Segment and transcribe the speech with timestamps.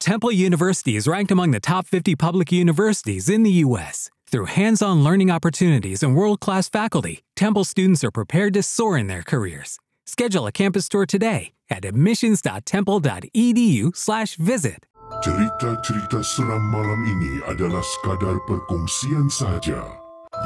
[0.00, 4.08] Temple University is ranked among the top 50 public universities in the U.S.
[4.32, 8.96] Through hands on learning opportunities and world class faculty, Temple students are prepared to soar
[8.96, 9.78] in their careers.
[10.06, 14.86] Schedule a campus tour today at admissions.temple.edu/slash visit.
[15.20, 19.84] Cerita-cerita seram malam ini adalah sekadar perkongsian sahaja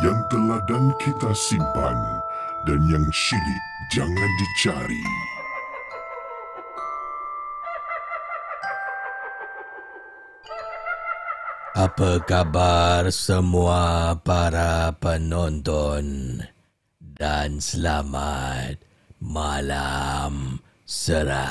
[0.03, 1.95] yang teladan kita simpan
[2.67, 3.63] dan yang syilid
[3.95, 5.34] jangan dicari.
[11.75, 16.39] Apa khabar semua para penonton
[17.19, 18.79] dan selamat
[19.19, 21.43] malam seram.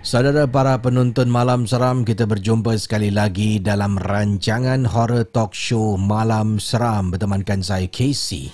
[0.00, 6.56] Saudara para penonton malam seram, kita berjumpa sekali lagi dalam rancangan horror talk show Malam
[6.56, 8.48] Seram bertemankan saya Casey.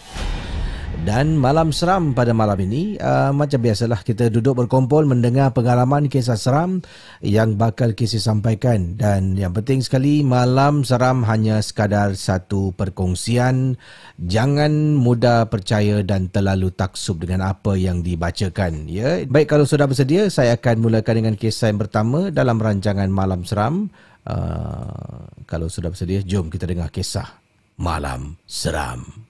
[1.01, 6.37] Dan malam seram pada malam ini uh, Macam biasalah kita duduk berkumpul Mendengar pengalaman kisah
[6.37, 6.85] seram
[7.25, 9.01] Yang bakal Casey sampaikan.
[9.01, 13.81] Dan yang penting sekali Malam seram hanya sekadar satu perkongsian.
[14.21, 19.25] Jangan mudah percaya dan terlalu taksub Dengan apa yang dibacakan ya.
[19.25, 23.89] Baik kalau sudah bersedia Saya akan mulakan dengan kisah yang pertama Dalam rancangan Malam Seram.
[24.29, 27.41] Uh, Kalau sudah bersedia Jom kita dengar kisah
[27.81, 29.30] Malam Seram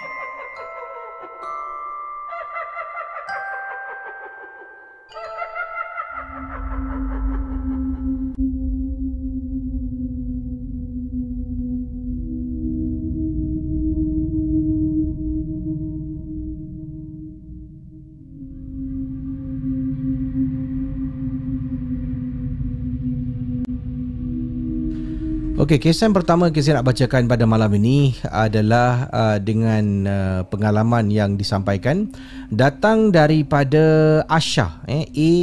[25.71, 31.07] Okey, kisah pertama yang saya nak bacakan pada malam ini adalah uh, dengan uh, pengalaman
[31.07, 32.11] yang disampaikan
[32.51, 35.33] datang daripada Asha, eh A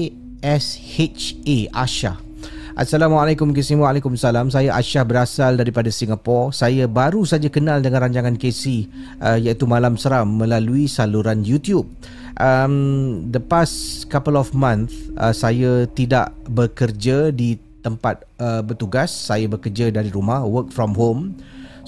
[0.45, 2.21] S H A Asha.
[2.77, 4.53] Assalamualaikum KC Waalaikumsalam.
[4.53, 8.85] Saya Asyah berasal daripada Singapura Saya baru saja kenal dengan rancangan KC
[9.25, 11.89] uh, Iaitu Malam Seram melalui saluran YouTube.
[12.37, 19.11] Um, The past couple of months uh, Saya tidak bekerja di tempat uh, bertugas.
[19.11, 21.39] Saya bekerja dari rumah work from home.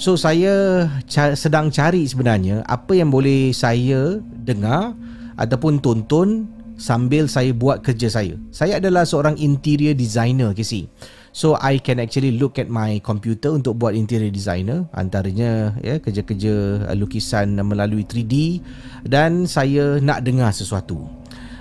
[0.01, 4.97] So saya ca- sedang cari sebenarnya apa yang boleh saya dengar
[5.37, 6.49] ataupun tonton
[6.81, 8.41] sambil saya buat kerja saya.
[8.49, 10.89] Saya adalah seorang interior designer KC
[11.31, 14.89] so I can actually look at my computer untuk buat interior designer.
[14.97, 18.65] Antaranya ya kerja-kerja uh, lukisan melalui 3D
[19.07, 21.07] dan saya nak dengar sesuatu.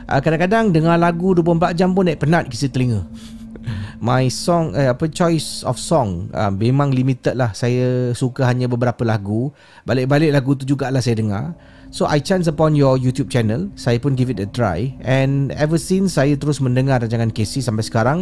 [0.09, 3.05] Uh, kadang-kadang dengar lagu 24 jam pun naik penat kisi telinga
[3.99, 7.51] my song eh, apa choice of song uh, memang limited lah.
[7.51, 9.51] Saya suka hanya beberapa lagu.
[9.83, 11.55] Balik-balik lagu tu jugalah saya dengar.
[11.89, 13.67] So I chance upon your YouTube channel.
[13.73, 14.95] Saya pun give it a try.
[15.03, 18.19] And ever since saya terus mendengar rancangan Casey sampai sekarang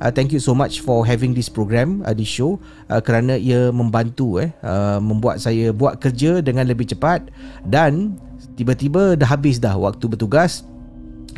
[0.00, 2.56] uh, thank you so much for having this program uh, this show.
[2.88, 7.28] Uh, kerana ia membantu eh uh, membuat saya buat kerja dengan lebih cepat.
[7.68, 8.16] Dan
[8.56, 10.64] tiba-tiba dah habis dah waktu bertugas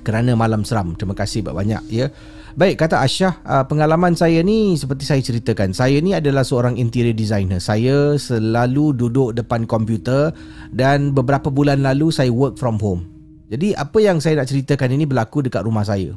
[0.06, 0.94] kerana malam seram.
[0.94, 2.08] Terima kasih banyak ya
[2.58, 5.70] Baik, kata Asyah, uh, pengalaman saya ni seperti saya ceritakan.
[5.70, 7.62] Saya ni adalah seorang interior designer.
[7.62, 10.34] Saya selalu duduk depan komputer
[10.74, 13.06] dan beberapa bulan lalu saya work from home.
[13.54, 16.10] Jadi apa yang saya nak ceritakan ini berlaku dekat rumah saya.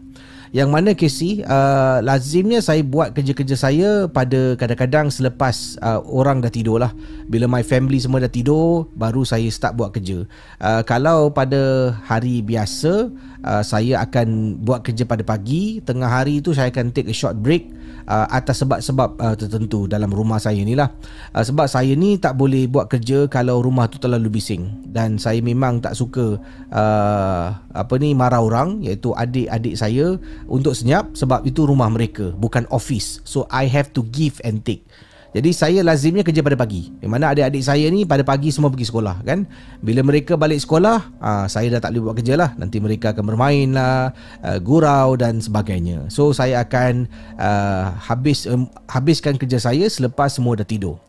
[0.54, 6.54] Yang mana Casey uh, Lazimnya saya buat kerja-kerja saya Pada kadang-kadang selepas uh, Orang dah
[6.54, 6.94] tidur lah
[7.26, 10.30] Bila my family semua dah tidur Baru saya start buat kerja
[10.62, 13.10] uh, Kalau pada hari biasa
[13.44, 17.38] uh, Saya akan buat kerja pada pagi Tengah hari tu saya akan take a short
[17.38, 17.70] break
[18.08, 20.90] uh, Atas sebab-sebab uh, tertentu Dalam rumah saya ni lah.
[21.36, 24.88] Uh, Sebab saya ni tak boleh buat kerja Kalau rumah tu terlalu bising.
[24.88, 26.42] Dan saya memang tak suka
[26.72, 27.46] uh,
[27.76, 30.18] Apa ni marah orang Iaitu adik-adik saya
[30.48, 33.22] untuk senyap sebab itu rumah mereka bukan office.
[33.24, 34.86] So I have to give and take
[35.34, 36.94] jadi saya lazimnya kerja pada pagi.
[36.94, 39.50] Di mana adik-adik saya ni pada pagi semua pergi sekolah kan?
[39.82, 42.54] Bila mereka balik sekolah aa, ah, Saya dah tak boleh buat kerja lah.
[42.62, 44.14] Nanti mereka akan bermain lah
[44.46, 46.06] uh, Gurau dan sebagainya.
[46.14, 47.10] So saya akan
[47.42, 51.02] uh, habis um, habiskan kerja saya selepas semua dah tidur.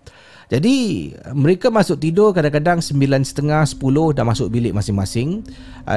[0.48, 5.40] Jadi mereka masuk tidur kadang-kadang 9.30 10 dah masuk bilik masing-masing.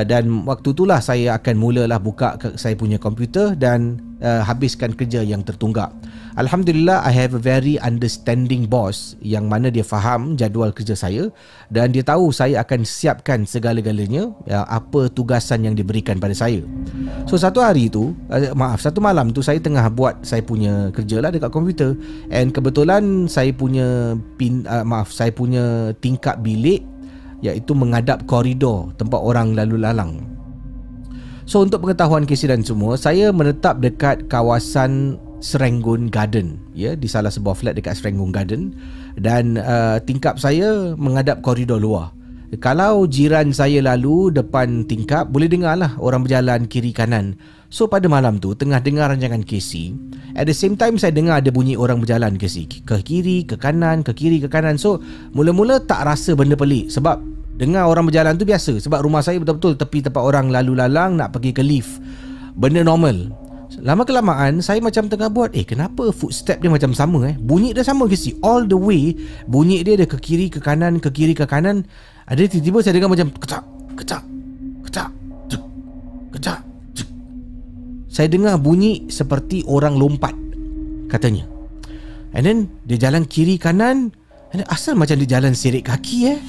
[0.08, 5.42] Dan waktu itulah saya akan mulalah buka saya punya komputer dan uh, habiskan kerja yang
[5.42, 5.90] tertunggak.
[6.38, 11.34] Alhamdulillah I have a very understanding boss yang mana dia faham jadual kerja saya
[11.74, 16.62] dan dia tahu saya akan siapkan segala-galanya ya, apa tugasan yang diberikan pada saya.
[17.26, 21.20] So satu hari tu, uh, maaf satu malam tu saya tengah buat saya punya kerja
[21.22, 21.98] lah dekat komputer
[22.30, 26.86] and kebetulan saya punya pin, uh, maaf saya punya tingkap bilik
[27.42, 30.37] iaitu menghadap koridor tempat orang lalu lalang.
[31.48, 37.32] So untuk pengetahuan Casey dan semua, saya menetap dekat kawasan Serenggun Garden, ya, di salah
[37.32, 38.76] sebuah flat dekat Serenggun Garden
[39.16, 42.12] dan uh, tingkap saya menghadap koridor luar.
[42.60, 47.40] Kalau jiran saya lalu depan tingkap, boleh dengar lah orang berjalan kiri kanan.
[47.72, 49.96] So pada malam tu tengah dengar rancangan Casey,
[50.36, 54.04] at the same time saya dengar ada bunyi orang berjalan Casey ke kiri, ke kanan,
[54.04, 54.76] ke kiri, ke kanan.
[54.76, 55.00] So
[55.32, 58.78] mula-mula tak rasa benda pelik sebab Dengar orang berjalan tu biasa.
[58.78, 61.98] Sebab rumah saya betul-betul tepi tempat orang lalu lalang Nak pergi ke lift.
[62.54, 63.34] Benda normal.
[63.78, 67.36] Lama kelamaan saya macam tengah buat Eh kenapa footstep dia macam sama eh?
[67.36, 69.12] Bunyi dia sama ke si All the way
[69.44, 71.84] Bunyi dia ada ke kiri ke kanan Ke kiri ke kanan.
[72.26, 73.64] Ada tiba-tiba saya dengar macam Kecak
[74.00, 74.24] Kecak
[74.88, 75.10] Kecak
[75.52, 75.64] cek,
[76.40, 76.60] Kecak
[76.96, 77.10] cek.
[78.08, 80.34] Saya dengar bunyi seperti orang lompat
[81.12, 81.44] Katanya.
[82.32, 82.58] And then
[82.88, 84.16] dia jalan kiri kanan.
[84.56, 86.40] And then, Asal macam dia jalan serik kaki eh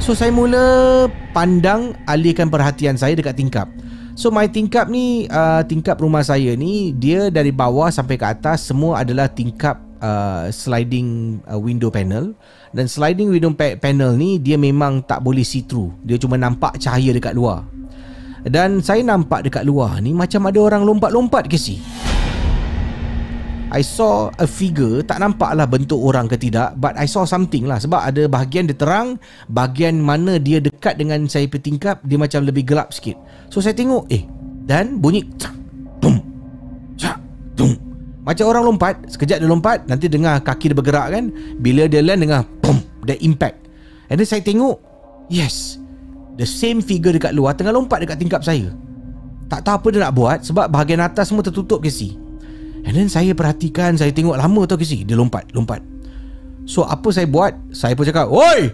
[0.00, 1.06] So saya mula
[1.36, 3.68] pandang alihkan perhatian saya dekat tingkap.
[4.16, 8.64] So my tingkap ni uh, tingkap rumah saya ni dia dari bawah sampai ke atas
[8.64, 12.32] semua adalah tingkap uh, sliding uh, window panel
[12.72, 15.92] dan sliding window pa- panel ni dia memang tak boleh see through.
[16.02, 17.68] Dia cuma nampak cahaya dekat luar.
[18.40, 21.76] Dan saya nampak dekat luar ni macam ada orang lompat-lompat ke si.
[23.70, 27.70] I saw a figure Tak nampak lah bentuk orang ke tidak But I saw something
[27.70, 27.78] lah.
[27.78, 29.14] Sebab ada bahagian dia terang
[29.46, 33.14] Bahagian mana dia dekat dengan saya petingkap Dia macam lebih gelap sikit.
[33.46, 34.26] So saya tengok Eh
[34.66, 35.54] Dan bunyi Cak
[36.02, 36.18] Bum
[38.26, 41.30] Macam orang lompat Sekejap dia lompat Nanti dengar kaki dia bergerak kan?
[41.62, 43.70] Bila dia land dengar Bum That impact.
[44.10, 44.82] And then saya tengok
[45.30, 45.78] Yes
[46.34, 48.74] The same figure dekat luar Tengah lompat dekat tingkap saya.
[49.46, 52.29] Tak tahu apa dia nak buat Sebab bahagian atas semua tertutup ke si
[52.84, 55.84] And then saya perhatikan Saya tengok lama tau kisi Dia lompat Lompat.
[56.64, 57.52] So apa saya buat?
[57.74, 58.70] Saya pun cakap Oi!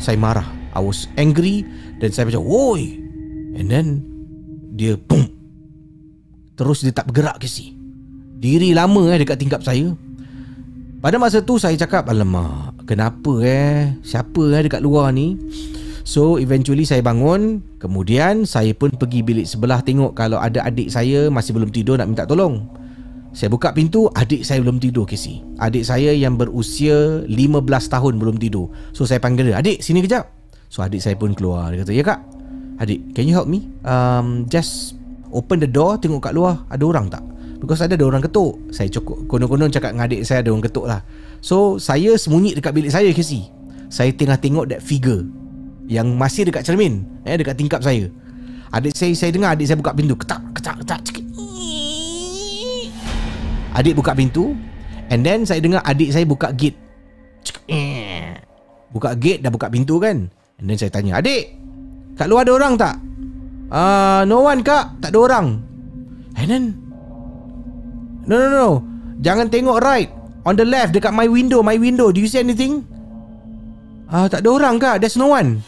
[0.00, 0.46] Saya marah.
[0.72, 1.66] I was angry.
[1.98, 2.98] Dan saya macam Oi!
[3.58, 3.86] And then
[4.76, 5.26] Dia Boom!
[6.54, 7.74] Terus dia tak bergerak kisi
[8.40, 9.92] Diri lama eh Dekat tingkap saya.
[11.00, 13.96] Pada masa tu saya cakap Alamak Kenapa eh?
[14.04, 15.36] Siapa eh dekat luar ni
[16.04, 17.64] So eventually saya bangun.
[17.80, 22.08] Kemudian saya pun pergi bilik sebelah tengok Kalau ada adik saya masih belum tidur nak
[22.12, 22.68] minta tolong.
[23.30, 27.30] Saya buka pintu Adik saya belum tidur Casey Adik saya yang berusia 15
[27.64, 28.68] tahun belum tidur.
[28.90, 30.28] So saya panggil dia Adik sini kejap.
[30.70, 31.70] So adik saya pun keluar.
[31.72, 32.20] Dia kata ya kak.
[32.80, 33.70] Adik can you help me?
[33.86, 34.98] Um, Just
[35.30, 37.22] open the door Tengok kat luar Ada orang tak?
[37.60, 38.56] Because ada ada orang ketuk.
[38.72, 41.00] Saya cukup Konon-konon cakap dengan adik saya ada orang ketuk lah
[41.40, 43.46] So saya sembunyi dekat bilik saya Casey
[43.92, 45.22] Saya tengah tengok that figure
[45.90, 48.06] yang masih dekat cermin eh dekat tingkap saya.
[48.70, 50.14] Adik saya saya dengar adik saya buka pintu.
[50.14, 50.98] Ketak ketak ketak.
[51.02, 51.18] Cik.
[53.74, 54.54] Adik buka pintu
[55.10, 56.78] and then saya dengar adik saya buka gate.
[57.42, 57.66] Cik.
[58.94, 60.30] Buka gate dah buka pintu kan.
[60.60, 61.56] And then saya tanya, "Adik,
[62.14, 63.00] kat luar ada orang tak?"
[63.70, 65.46] Uh, no one kak, tak ada orang.
[66.36, 66.64] And then
[68.30, 68.68] No no no.
[69.18, 70.06] Jangan tengok right.
[70.46, 72.14] On the left dekat my window, my window.
[72.14, 72.86] Do you see anything?
[74.06, 75.02] Ah, uh, tak ada orang kak.
[75.02, 75.66] There's no one.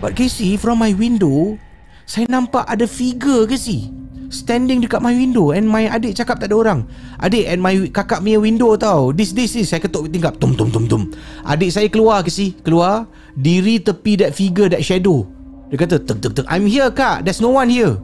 [0.00, 1.60] But Casey from my window
[2.08, 6.56] Saya nampak ada figure Casey Standing dekat my window And my adik cakap tak ada
[6.62, 6.80] orang.
[7.18, 9.10] Adik and my kakak punya window tau.
[9.10, 9.74] This this this.
[9.74, 10.38] Saya ketuk tingkap.
[10.38, 11.02] Tum tum tum tum.
[11.42, 13.10] Adik saya keluar Casey Keluar.
[13.34, 15.26] Diri tepi that figure That shadow.
[15.66, 17.26] Dia kata tek tek tek I'm here kak.
[17.26, 17.98] There's no one here.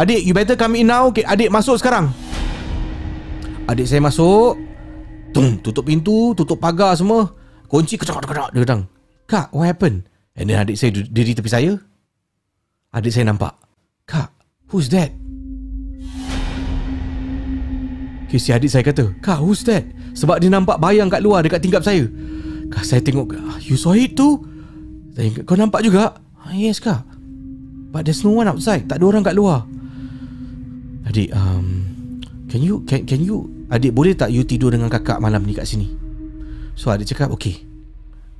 [0.00, 1.12] Adik you better come in now.
[1.12, 2.08] Okay, Adik masuk sekarang.
[3.68, 4.56] Adik saya masuk.
[5.36, 7.28] Tung, Tutup pintu Tutup pagar semua.
[7.68, 8.76] Kunci kecak-kecak Dia kata
[9.28, 11.80] Kak what happened And then adik saya diri tepi saya.
[12.92, 13.56] Adik saya nampak
[14.08, 14.32] Kak
[14.72, 15.12] who's that?
[18.28, 19.84] Okay, si adik saya kata Kak who's that?
[20.16, 22.08] Sebab dia nampak bayang kat luar Dekat tingkap saya.
[22.72, 24.44] Kak saya tengok ah, You saw it too
[25.12, 26.16] saya, Kau nampak juga?
[26.40, 27.04] Ah, Yes kak.
[27.92, 29.64] But there's no one outside Tak ada orang kat luar.
[31.08, 31.90] Adik um,
[32.48, 35.66] Can you can, can you Adik boleh tak you tidur dengan kakak malam ni kat
[35.66, 35.90] sini?
[36.78, 37.65] So adik cakap okay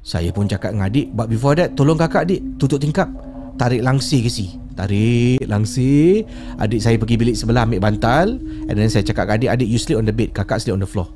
[0.06, 2.38] Saya pun cakap dengan adik But before that Tolong kakak adik.
[2.62, 3.10] Tutup tingkap.
[3.58, 4.54] Tarik langsir ke si?
[4.78, 6.22] Tarik langsir.
[6.62, 8.38] Adik saya pergi bilik sebelah ambil bantal.
[8.70, 10.30] And then saya cakap ke adik Adik you sleep on the bed.
[10.30, 11.10] Kakak sleep on the floor.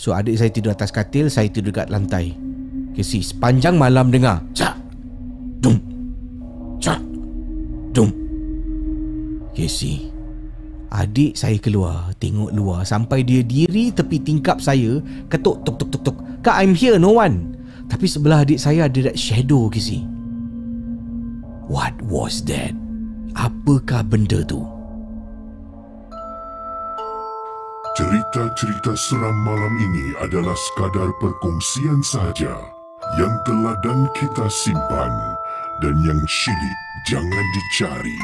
[0.00, 2.32] So adik saya tidur atas katil Saya tidur dekat lantai.
[2.96, 3.20] Okay si?
[3.20, 4.80] Sepanjang malam dengar Cak
[5.60, 5.76] Dum
[6.80, 7.04] Cak
[7.92, 8.08] Dum.
[9.52, 10.08] Okay si?
[10.88, 12.88] Adik saya keluar Tengok luar.
[12.88, 16.16] Sampai dia diri tepi tingkap saya Ketuk tuk tuk tuk tuk.
[16.40, 17.60] Kak I'm here no one
[17.90, 20.02] Tapi sebelah adik saya ada that shadow ke si
[21.70, 22.74] What was that?
[23.32, 24.60] Apakah benda tu?
[27.92, 32.56] Cerita-cerita seram malam ini adalah sekadar perkongsian sahaja
[33.20, 35.12] yang telah dan kita simpan
[35.84, 38.20] dan yang syilid jangan dicari.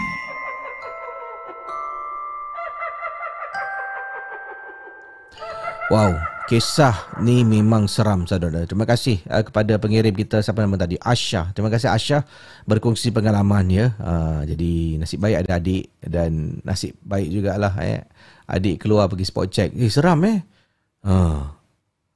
[5.88, 8.64] Wow, kisah ni memang seram saudara.
[8.64, 11.52] Terima kasih uh, kepada pengirim kita siapa nama tadi Asha.
[11.52, 12.24] Terima kasih Asha
[12.64, 13.92] berkongsi pengalaman ya.
[14.00, 18.00] Uh, jadi nasib baik ada adik dan nasib baik jugalah eh.
[18.48, 19.76] Adik keluar pergi spot check.
[19.76, 20.40] Eh seram eh.
[21.04, 21.44] Uh,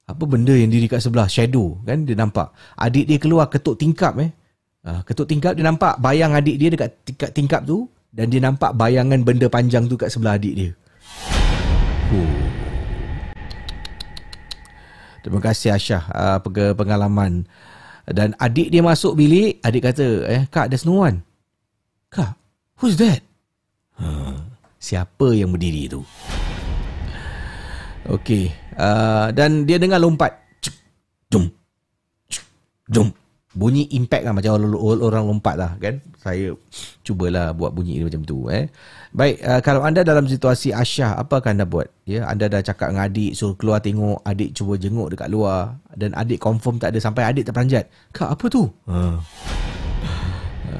[0.09, 2.49] apa benda yang diri kat sebelah shadow kan dia nampak.
[2.73, 4.33] Adik dia keluar ketuk tingkap eh.
[4.81, 8.73] Uh, ketuk tingkap dia nampak bayang adik dia dekat tingkap, tingkap tu dan dia nampak
[8.73, 10.71] bayangan benda panjang tu kat sebelah adik dia.
[12.09, 12.52] Huh.
[15.23, 16.37] Terima kasih Aisyah uh,
[16.75, 17.47] pengalaman.
[18.03, 21.23] Dan adik dia masuk bilik, adik kata, eh, Kak, there's no one.
[22.11, 22.35] Kak,
[22.83, 23.23] who's that?
[23.95, 24.43] Huh,
[24.75, 26.03] siapa yang berdiri tu?
[28.11, 28.51] Okey.
[28.75, 30.35] Uh, dan dia dengar lompat.
[31.31, 31.47] Jum.
[32.91, 33.15] Jum.
[33.53, 36.01] Bunyi impact lah macam orang lompat lah kan.
[36.17, 36.57] Saya
[37.05, 38.65] cubalah buat bunyi macam tu eh.
[39.13, 41.85] Baik, uh, kalau anda dalam situasi Asyah, apa akan anda buat?
[42.09, 46.17] Ya, anda dah cakap dengan adik, suruh keluar tengok, adik cuba jenguk dekat luar dan
[46.17, 47.85] adik confirm tak ada sampai adik terperanjat.
[48.09, 48.65] Kak, apa tu?
[48.89, 49.21] Ha.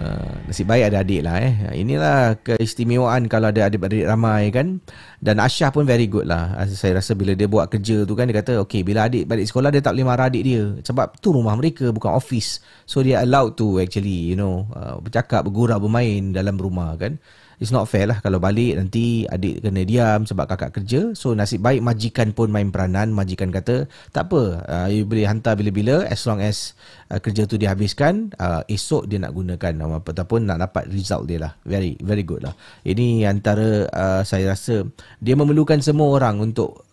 [0.04, 1.56] Uh, nasib baik ada adik lah eh.
[1.80, 4.84] Inilah keistimewaan kalau ada adik-adik ramai kan.
[5.24, 6.60] Dan Asyah pun very good lah.
[6.68, 9.72] Saya rasa bila dia buat kerja tu kan dia kata okay bila adik balik sekolah
[9.72, 10.76] dia tak boleh marah adik dia.
[10.84, 12.60] Sebab tu rumah mereka bukan office.
[12.84, 17.16] So dia allowed to actually you know uh, bercakap, bergurau, bermain dalam rumah kan.
[17.64, 21.16] It's not fair lah kalau balik nanti adik kena diam sebab kakak kerja.
[21.16, 23.16] So nasib baik majikan pun main peranan.
[23.16, 26.76] Majikan kata tak apa uh, you boleh hantar bila-bila as long as
[27.08, 31.40] uh, kerja tu dihabiskan uh, esok dia nak gunakan uh, ataupun nak dapat result dia
[31.40, 31.56] lah.
[31.64, 32.52] Very very good lah.
[32.84, 34.84] Ini antara uh, saya rasa
[35.24, 36.84] dia memerlukan semua orang untuk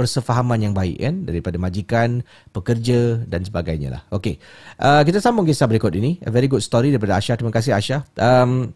[0.00, 2.24] persefahaman yang baik kan daripada majikan,
[2.56, 4.02] pekerja dan sebagainya lah.
[4.08, 4.40] Okay.
[4.80, 6.16] Uh, kita sambung kisah berikut ini.
[6.24, 7.36] A very good story daripada Asha.
[7.36, 8.08] Terima kasih Asha.
[8.16, 8.72] Um,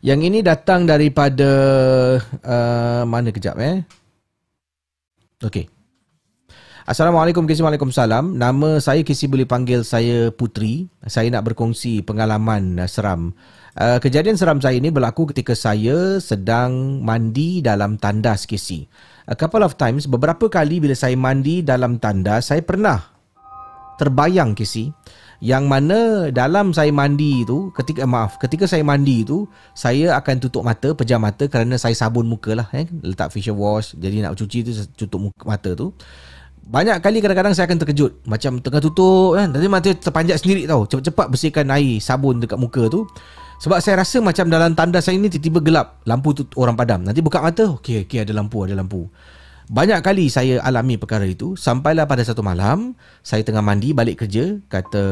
[0.00, 1.50] yang ini datang daripada
[2.40, 3.84] uh, mana kejap eh?
[5.44, 5.68] Okey.
[6.88, 8.34] Assalamualaikum Kisi Waalaikumsalam.
[8.34, 10.88] Nama saya Kisi boleh panggil saya Putri.
[11.04, 13.36] Saya nak berkongsi pengalaman uh, seram.
[13.76, 18.88] Uh, kejadian seram saya ini berlaku ketika saya sedang mandi dalam tandas Kisi.
[19.30, 22.98] A couple of times, beberapa kali bila saya mandi dalam tandas, saya pernah
[24.00, 24.90] terbayang Kisi
[25.40, 30.60] yang mana dalam saya mandi tu ketika maaf ketika saya mandi tu saya akan tutup
[30.60, 32.84] mata pejam mata kerana saya sabun muka lah eh.
[33.00, 35.96] Letak facial wash jadi nak cuci tu tutup muka, mata tu.
[36.70, 38.22] Banyak kali kadang-kadang saya akan terkejut.
[38.28, 39.50] Macam tengah tutup kan.
[39.50, 40.86] Nanti mata terpanjat sendiri tau.
[40.86, 43.10] Cepat-cepat bersihkan air sabun dekat muka tu.
[43.64, 45.98] Sebab saya rasa macam dalam tanda saya ni tiba-tiba gelap.
[46.06, 47.02] Lampu tu orang padam.
[47.02, 49.08] Nanti buka mata okey okey ada lampu ada lampu
[49.70, 51.54] banyak kali saya alami perkara itu.
[51.54, 55.04] Sampailah pada satu malam Saya tengah mandi balik kerja Kata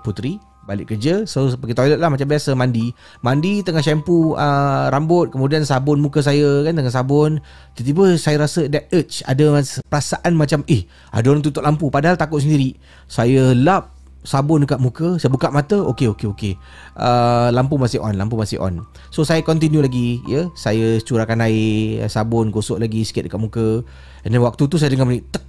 [0.00, 2.96] Putri Balik kerja So pergi toilet lah macam biasa mandi.
[3.20, 7.44] Mandi tengah shampoo uh, rambut Kemudian sabun muka saya kan Tengah sabun.
[7.76, 12.40] Tiba-tiba saya rasa that urge Ada perasaan macam Eh ada orang tutup lampu Padahal takut
[12.40, 12.72] sendiri.
[13.04, 13.95] Saya lap
[14.26, 16.52] sabun dekat muka saya buka mata okey okey okey.
[16.98, 18.82] Uh, lampu masih on lampu masih on.
[19.14, 20.42] So saya continue lagi ya.
[20.42, 20.46] Yeah?
[20.58, 23.86] saya curahkan air sabun gosok lagi sikit dekat muka.
[24.26, 25.46] And then waktu tu saya dengar bunyi tek.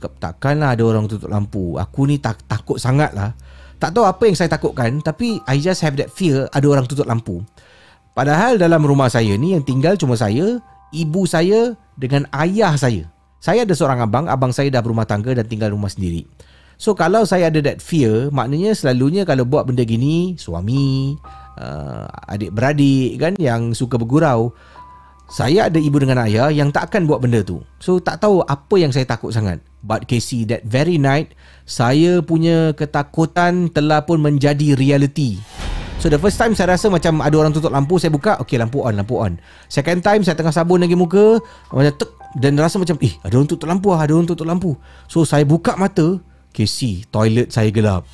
[0.00, 1.76] Cakap takkanlah ada orang tutup lampu.
[1.76, 3.36] Aku ni tak takut sangat lah
[3.76, 7.04] tak tahu apa yang saya takutkan tapi I just have that fear ada orang tutup
[7.04, 7.44] lampu.
[8.16, 10.56] Padahal dalam rumah saya ni yang tinggal cuma saya,
[10.88, 13.12] ibu saya dengan ayah saya.
[13.44, 16.24] Saya ada seorang abang, abang saya dah berumah tangga dan tinggal rumah sendiri.
[16.76, 21.16] So kalau saya ada that fear, maknanya selalunya kalau buat benda gini, suami,
[21.56, 24.52] uh, adik-beradik kan yang suka bergurau,
[25.26, 27.64] saya ada ibu dengan ayah yang tak akan buat benda tu.
[27.80, 29.64] So tak tahu apa yang saya takut sangat.
[29.80, 31.32] But Casey, that very night,
[31.64, 35.40] saya punya ketakutan telah pun menjadi reality.
[35.96, 38.84] So the first time saya rasa macam ada orang tutup lampu Saya buka Okay lampu
[38.84, 39.40] on Lampu on
[39.72, 41.40] Second time saya tengah sabun lagi muka
[41.72, 44.76] Macam tek Dan rasa macam Eh ada orang tutup lampu lah Ada orang tutup lampu
[45.08, 46.20] So saya buka mata
[46.56, 48.08] Casey Toilet saya gelap.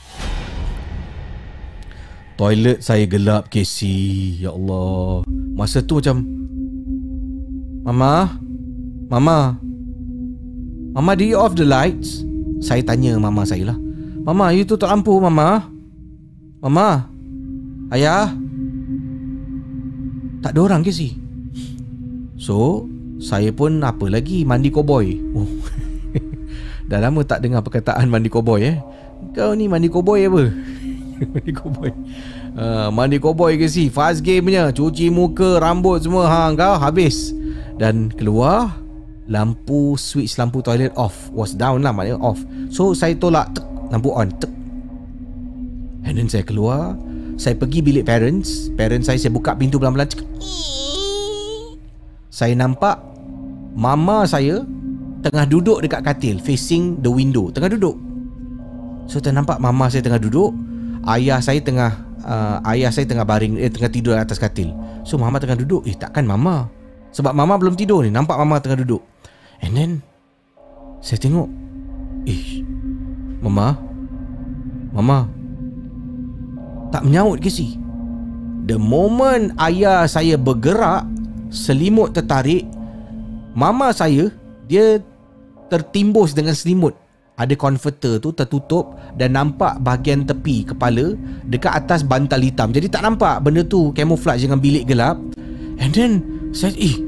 [2.35, 5.23] Toilet saya gelap Casey Ya Allah.
[5.55, 6.27] Masa tu macam
[7.87, 8.35] Mama
[9.07, 9.55] Mama
[10.91, 12.27] Mama do you off the lights?
[12.59, 13.79] Saya tanya mama saya lah.
[14.27, 15.63] Mama you tutup lampu mama.
[16.59, 17.07] Mama
[17.95, 18.35] Ayah.
[20.43, 21.15] Tak ada orang ke si
[22.35, 22.91] So
[23.23, 24.43] Saya pun apa lagi?
[24.43, 25.47] Mandi koboi oh.
[26.93, 28.77] Dah lama tak dengar perkataan mandi koboi eh?
[29.33, 30.45] Kau ni mandi koboi apa?
[31.23, 31.89] Mandi koboi
[32.59, 33.89] uh, Mandi koboi ke si?
[33.89, 34.69] Fast game punya.
[34.69, 36.29] Cuci muka Rambut semua.
[36.29, 37.33] Ha, Kau habis.
[37.81, 38.77] Dan keluar
[39.25, 41.33] Lampu switch lampu toilet off.
[41.33, 42.43] Was down lah maknanya off.
[42.69, 44.53] So saya tolak tek, Lampu on tek.
[46.05, 46.93] And then saya keluar.
[47.41, 48.69] Saya pergi bilik parents.
[48.77, 50.13] Parents saya Saya buka pintu pelan-pelan
[52.29, 53.01] Saya nampak
[53.73, 54.61] Mama saya
[55.23, 57.49] Tengah duduk dekat katil Facing the window.
[57.55, 57.95] Tengah duduk.
[59.07, 60.55] So saya nampak mama saya tengah duduk
[61.03, 61.91] Ayah saya tengah
[62.23, 64.75] uh, Ayah saya tengah baring Eh tengah tidur atas katil.
[65.07, 65.87] So mama tengah duduk.
[65.87, 66.67] Eh takkan mama?
[67.15, 68.11] Sebab mama belum tidur ni.
[68.11, 69.03] Nampak mama tengah duduk.
[69.63, 69.91] And then
[71.03, 71.51] Saya tengok
[72.27, 72.63] Eh
[73.43, 73.75] Mama?
[74.95, 75.27] Mama?
[76.95, 77.75] Tak menyaut ke si?
[78.63, 81.03] The moment ayah saya bergerak,
[81.51, 82.63] selimut tertarik,
[83.59, 84.31] mama saya
[84.71, 85.03] dia
[85.73, 86.93] tertimbus dengan selimut.
[87.41, 91.17] Ada converter tu tertutup dan nampak bahagian tepi kepala
[91.49, 92.77] dekat atas bantal hitam.
[92.77, 95.17] Jadi tak nampak benda tu camouflage dengan bilik gelap.
[95.81, 96.21] And then
[96.53, 97.01] saya eh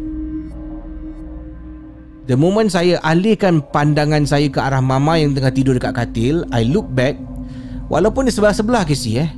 [2.24, 6.64] The moment saya alihkan pandangan saya ke arah mama yang tengah tidur dekat katil, I
[6.64, 7.20] look back
[7.92, 9.28] walaupun di sebelah-sebelah ke eh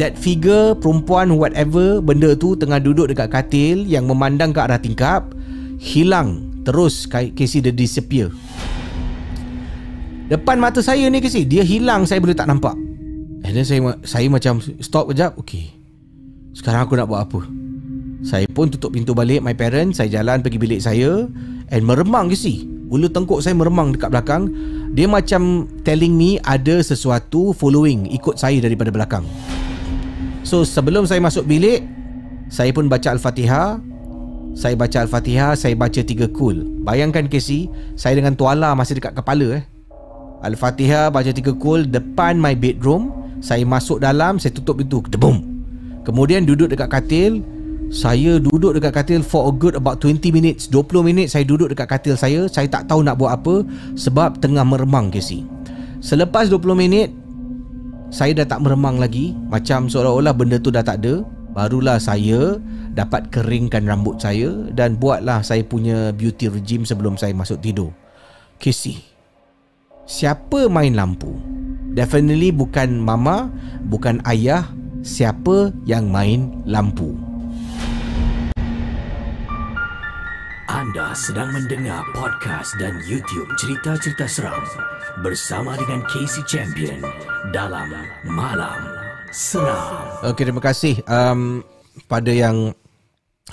[0.00, 5.30] that figure perempuan whatever benda tu tengah duduk dekat katil yang memandang ke arah tingkap
[5.78, 8.30] hilang terus Casey dia disappear
[10.30, 12.76] depan mata saya ni Casey dia hilang saya boleh tak nampak.
[13.42, 15.74] And then saya saya macam stop kejap okay.
[16.54, 17.40] Sekarang aku nak buat apa?
[18.22, 21.26] Saya pun tutup pintu balik my parents saya jalan pergi bilik saya
[21.74, 24.52] and meremang Casey Ulu tengkuk saya meremang dekat belakang.
[24.92, 29.24] Dia macam telling me ada sesuatu following Ikut saya daripada belakang.
[30.44, 31.80] So sebelum saya masuk bilik
[32.52, 33.80] Saya pun baca Al-Fatihah.
[34.52, 36.84] Saya baca Al-Fatihah Saya baca tiga kul.
[36.84, 39.71] Bayangkan Casey Saya dengan tuala masih dekat kepala eh
[40.42, 45.38] Al-Fatihah baca tiga kul Depan my bedroom Saya masuk dalam Saya tutup pintu Debum
[46.02, 47.46] Kemudian duduk dekat katil
[47.94, 51.86] Saya duduk dekat katil For a good about 20 minutes 20 minit saya duduk dekat
[51.86, 53.62] katil saya Saya tak tahu nak buat apa
[53.94, 55.46] Sebab tengah meremang Casey
[56.02, 57.08] Selepas 20 minit
[58.12, 59.32] saya dah tak meremang lagi.
[59.48, 61.24] Macam seolah-olah benda tu dah tak ada.
[61.56, 62.60] Barulah saya
[62.92, 67.92] dapat keringkan rambut saya Dan buatlah saya punya beauty regime sebelum saya masuk tidur.
[68.60, 69.11] Casey
[70.12, 71.32] Siapa main lampu?
[71.96, 73.48] Definitely bukan mama
[73.88, 74.68] Bukan ayah
[75.00, 77.16] Siapa yang main lampu?
[80.68, 84.60] Anda sedang mendengar podcast dan YouTube cerita-cerita seram
[85.24, 87.00] bersama dengan Casey Champion
[87.56, 87.88] dalam
[88.28, 88.84] Malam
[89.32, 90.28] Seram.
[90.28, 91.64] Okey, terima kasih um,
[92.04, 92.76] pada yang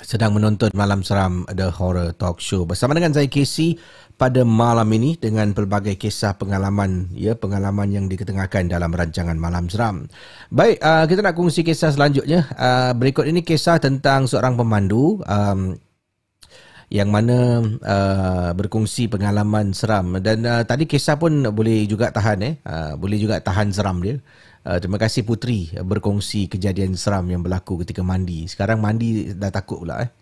[0.04, 3.80] sedang menonton Malam Seram The Horror Talk Show bersama dengan saya Casey
[4.20, 10.12] pada malam ini dengan pelbagai kisah pengalaman ya pengalaman yang diketengahkan dalam rancangan Malam Seram.
[10.52, 12.44] Baik, uh, kita nak kongsi kisah selanjutnya.
[12.52, 15.72] Uh, berikut ini kisah tentang seorang pemandu um,
[16.92, 20.20] yang mana uh, berkongsi pengalaman seram.
[20.20, 22.54] Dan uh, tadi kisah pun boleh juga tahan eh.
[22.60, 24.20] Uh, boleh juga tahan seram dia.
[24.68, 28.44] Uh, terima kasih putri berkongsi kejadian seram yang berlaku ketika mandi.
[28.44, 30.12] Sekarang mandi dah takut pula eh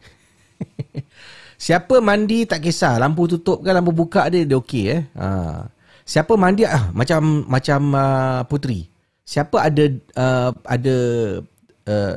[1.59, 2.97] siapa mandi tak kisah.
[3.03, 5.03] Lampu tutup kan lampu buka dia dia okey eh.
[5.18, 5.66] Uh,
[6.07, 8.87] siapa mandi ah macam macam uh, putri.
[9.29, 9.85] Siapa ada
[10.16, 10.97] uh, ada
[11.85, 12.14] uh,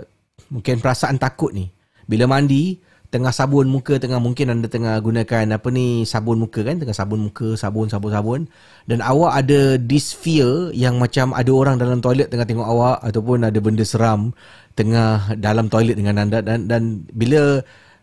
[0.48, 1.68] mungkin perasaan takut ni?
[2.08, 2.80] Bila mandi
[3.12, 6.80] tengah sabun muka tengah mungkin anda tengah gunakan apa ni sabun muka kan?
[6.80, 8.42] Tengah sabun muka sabun sabun sabun.
[8.88, 13.44] Dan awak ada this fear yang macam ada orang dalam toilet tengah tengok awak ataupun
[13.44, 14.32] ada benda seram
[14.80, 16.40] tengah dalam toilet dengan anda.
[16.40, 17.60] Dan dan bila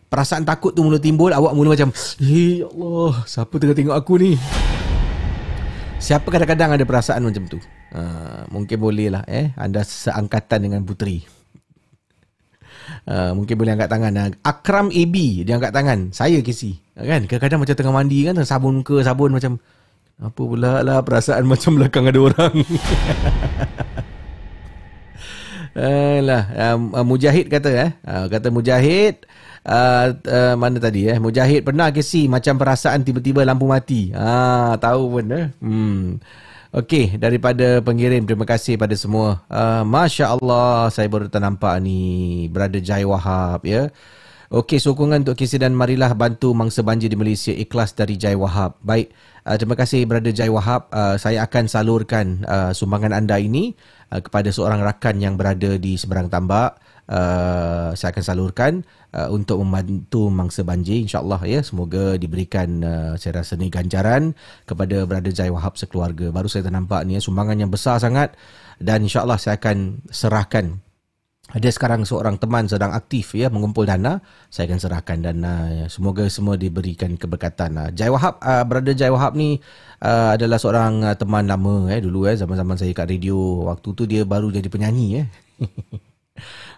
[0.09, 4.33] perasaan takut tu mula timbul awak mula macam ya Allah siapa tengah tengok aku ni?
[5.99, 7.59] Siapa kadang-kadang ada perasaan macam tu?
[7.91, 11.27] Uh, mungkin boleh lah eh anda seangkatan dengan puteri.
[13.05, 14.13] Uh, mungkin boleh angkat tangan.
[14.17, 16.09] Uh, Akram AB Dia angkat tangan.
[16.09, 17.29] Saya Casey Kan?
[17.29, 19.61] Kadang-kadang macam tengah mandi kan Sabun ke sabun macam
[20.17, 22.55] Apa pula lah Perasaan macam belakang ada orang
[25.79, 29.23] Alah, um, uh, Mujahid kata eh uh, Kata Mujahid
[29.69, 34.09] Uh, uh, mana tadi eh Mujahid pernah ke si macam perasaan tiba-tiba lampu mati.
[34.17, 35.47] Ah tahu pun eh.
[35.61, 36.17] Hmm.
[36.69, 39.41] Okey, daripada pengirim terima kasih pada semua.
[39.49, 43.89] Uh, Masya Allah, saya baru ternampak ni Brother Jai Wahab ya.
[44.53, 48.77] Okey, sokongan untuk KC dan marilah bantu mangsa banjir di Malaysia ikhlas dari Jai Wahab.
[48.85, 49.13] Baik,
[49.49, 50.93] uh, terima kasih Brother Jai Wahab.
[50.93, 53.73] Uh, saya akan salurkan uh, sumbangan anda ini
[54.13, 56.77] uh, kepada seorang rakan yang berada di seberang tambak.
[57.09, 58.73] Uh, saya akan salurkan
[59.17, 61.65] uh, untuk membantu mangsa banjir insyaallah ya.
[61.65, 64.37] Semoga diberikan uh, saya rasa ni ganjaran
[64.69, 66.29] kepada brother Jai Wahab sekeluarga.
[66.29, 68.37] Baru saya ternampak ni ya, sumbangan yang besar sangat.
[68.77, 70.85] Dan insyaallah saya akan serahkan
[71.49, 74.21] ada sekarang seorang teman sedang aktif ya mengumpul dana.
[74.53, 77.73] Saya akan serahkan dan uh, semoga semua diberikan keberkatan.
[77.81, 79.57] Uh, Jai Wahab uh, brother Jai Wahab ni
[80.05, 84.05] uh, adalah seorang uh, teman lama eh dulu eh zaman-zaman saya kat radio waktu tu
[84.05, 85.27] dia baru jadi penyanyi eh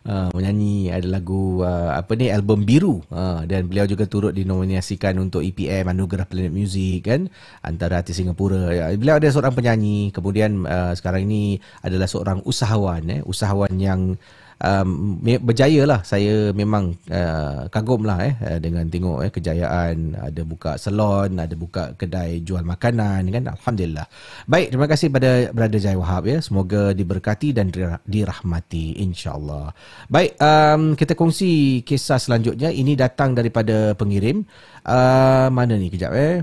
[0.06, 3.02] uh, menyanyi ada lagu uh, apa ni album biru.
[3.10, 7.26] Uh, dan beliau juga turut dinominasikan untuk EPM Anugerah Planet Music kan
[7.66, 8.70] antara artis Singapura.
[8.94, 10.14] Beliau ada seorang penyanyi.
[10.14, 14.14] Kemudian uh, sekarang ini adalah seorang usahawan eh usahawan yang
[14.60, 16.00] um, berjaya lah.
[16.04, 20.16] Saya memang uh, kagum lah eh uh, dengan tengok eh kejayaan.
[20.16, 23.44] Ada buka salon ada buka kedai jual makanan kan?
[23.56, 24.06] Alhamdulillah.
[24.46, 26.38] Baik terima kasih pada Brother Jai Wahab ya.
[26.44, 27.72] Semoga diberkati dan
[28.04, 29.72] dirahmati insyaAllah.
[30.06, 32.68] Baik um, kita kongsi kisah selanjutnya.
[32.70, 34.44] Ini datang daripada pengirim.
[34.84, 36.40] Uh, mana ni kejap eh?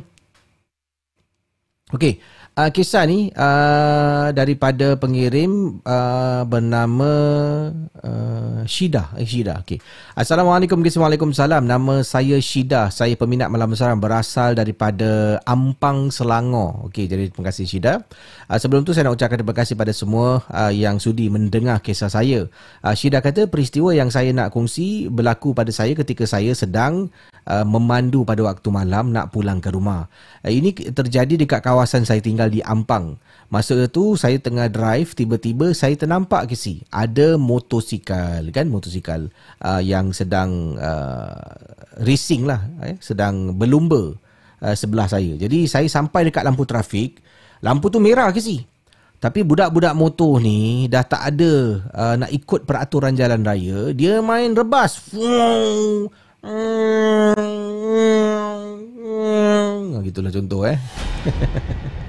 [1.87, 2.19] Okey,
[2.57, 7.11] uh, kisah ni uh, daripada pengirim uh, bernama
[8.01, 9.13] uh, Shida.
[9.15, 9.61] Eh, Shida.
[9.61, 9.77] Okay.
[10.17, 10.81] Assalamualaikum.
[10.81, 11.63] Waalaikumsalam.
[11.69, 12.89] Nama saya Shida.
[12.89, 16.89] Saya peminat malam besar berasal daripada Ampang, Selangor.
[16.89, 17.93] Okey, jadi terima kasih Shida.
[18.49, 22.09] Uh, sebelum tu saya nak ucapkan terima kasih pada semua uh, yang sudi mendengar kisah
[22.09, 22.49] saya.
[22.81, 27.13] Uh, Shida kata peristiwa yang saya nak kongsi berlaku pada saya ketika saya sedang
[27.45, 30.09] uh, memandu pada waktu malam nak pulang ke rumah.
[30.41, 33.05] Uh, ini terjadi dekat kawasan saya tinggal tinggal di Ampang.
[33.47, 39.31] Masa itu saya tengah drive tiba-tiba saya ternampak ke si ada motosikal kan motosikal
[39.63, 41.31] uh, yang sedang uh,
[42.03, 44.19] racing lah eh, sedang berlumba
[44.59, 45.39] uh, sebelah saya.
[45.39, 47.23] Jadi saya sampai dekat lampu trafik,
[47.63, 48.67] lampu tu merah ke si.
[49.17, 54.51] Tapi budak-budak motor ni dah tak ada uh, nak ikut peraturan jalan raya, dia main
[54.51, 55.07] rebas.
[60.03, 60.75] Gitulah contoh eh.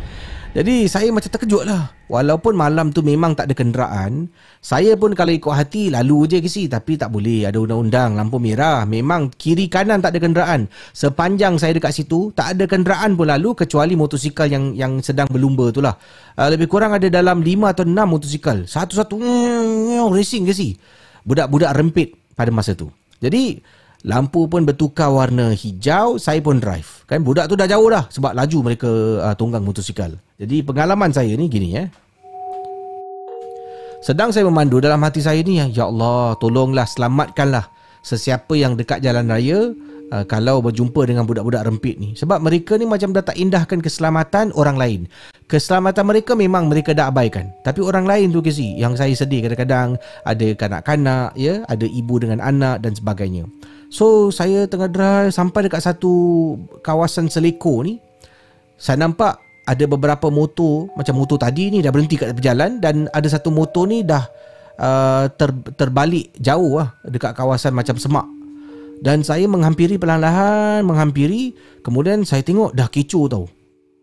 [0.59, 1.94] Jadi saya macam terkejut lah.
[2.11, 4.27] Walaupun malam tu memang tak ada kenderaan,
[4.59, 6.66] saya pun kalau ikut hati lalu je ke si.
[6.66, 8.83] Tapi tak boleh, ada undang-undang, lampu merah.
[8.83, 10.66] Memang kiri kanan tak ada kenderaan.
[10.90, 15.71] Sepanjang saya dekat situ, tak ada kenderaan pun lalu kecuali motosikal yang yang sedang berlumba
[15.71, 15.94] tu lah.
[16.35, 18.59] Uh, lebih kurang ada dalam 5 atau 6 motosikal.
[18.66, 20.75] Satu-satu mm, racing ke si.
[21.23, 22.90] Budak-budak rempit pada masa tu.
[23.23, 23.62] Jadi
[24.07, 27.03] Lampu pun bertukar warna hijau, saya pun drive.
[27.11, 28.90] Kan budak tu dah jauh dah sebab laju mereka
[29.27, 30.14] uh, tunggang motosikal.
[30.38, 31.90] Jadi pengalaman saya ni gini ya.
[33.98, 37.66] Sedang saya memandu dalam hati saya ni, ya Allah, tolonglah selamatkanlah
[38.07, 39.74] sesiapa yang dekat jalan raya
[40.14, 42.14] uh, kalau berjumpa dengan budak-budak rempit ni.
[42.14, 45.01] Sebab mereka ni macam dah tak indahkan keselamatan orang lain.
[45.51, 47.51] Keselamatan mereka memang mereka dah abaikan.
[47.66, 52.38] Tapi orang lain tu kesi yang saya sedih kadang-kadang ada kanak-kanak, ya, ada ibu dengan
[52.38, 53.51] anak dan sebagainya.
[53.90, 57.96] So saya tengah drive sampai dekat satu kawasan seleko ni
[58.77, 63.04] Saya nampak ada beberapa motor Macam motor tadi ni dah berhenti kat tepi jalan Dan
[63.12, 64.24] ada satu motor ni dah
[64.81, 68.24] uh, ter, terbalik jauh lah Dekat kawasan macam semak
[69.04, 71.52] Dan saya menghampiri perlahan-lahan Menghampiri
[71.85, 73.44] Kemudian saya tengok dah kecoh tau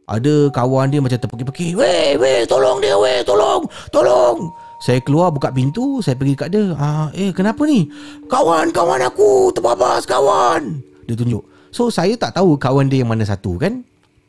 [0.05, 5.49] Ada kawan dia macam terpekik-pekik Weh, weh, tolong dia, weh, tolong, tolong saya keluar buka
[5.49, 6.75] pintu, saya pergi kat dia.
[6.77, 7.89] Ah, eh kenapa ni?
[8.27, 10.77] Kawan-kawan aku terbabas kawan.
[11.07, 11.41] Dia tunjuk.
[11.71, 13.81] So saya tak tahu kawan dia yang mana satu kan.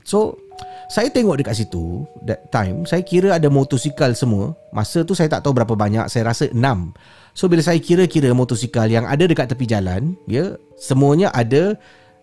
[0.06, 0.45] So
[0.86, 4.54] Saya tengok dekat situ That time Saya kira ada motosikal semua.
[4.70, 6.94] Masa tu saya tak tahu berapa banyak Saya rasa enam.
[7.34, 11.74] So bila saya kira-kira motosikal Yang ada dekat tepi jalan ya Semuanya ada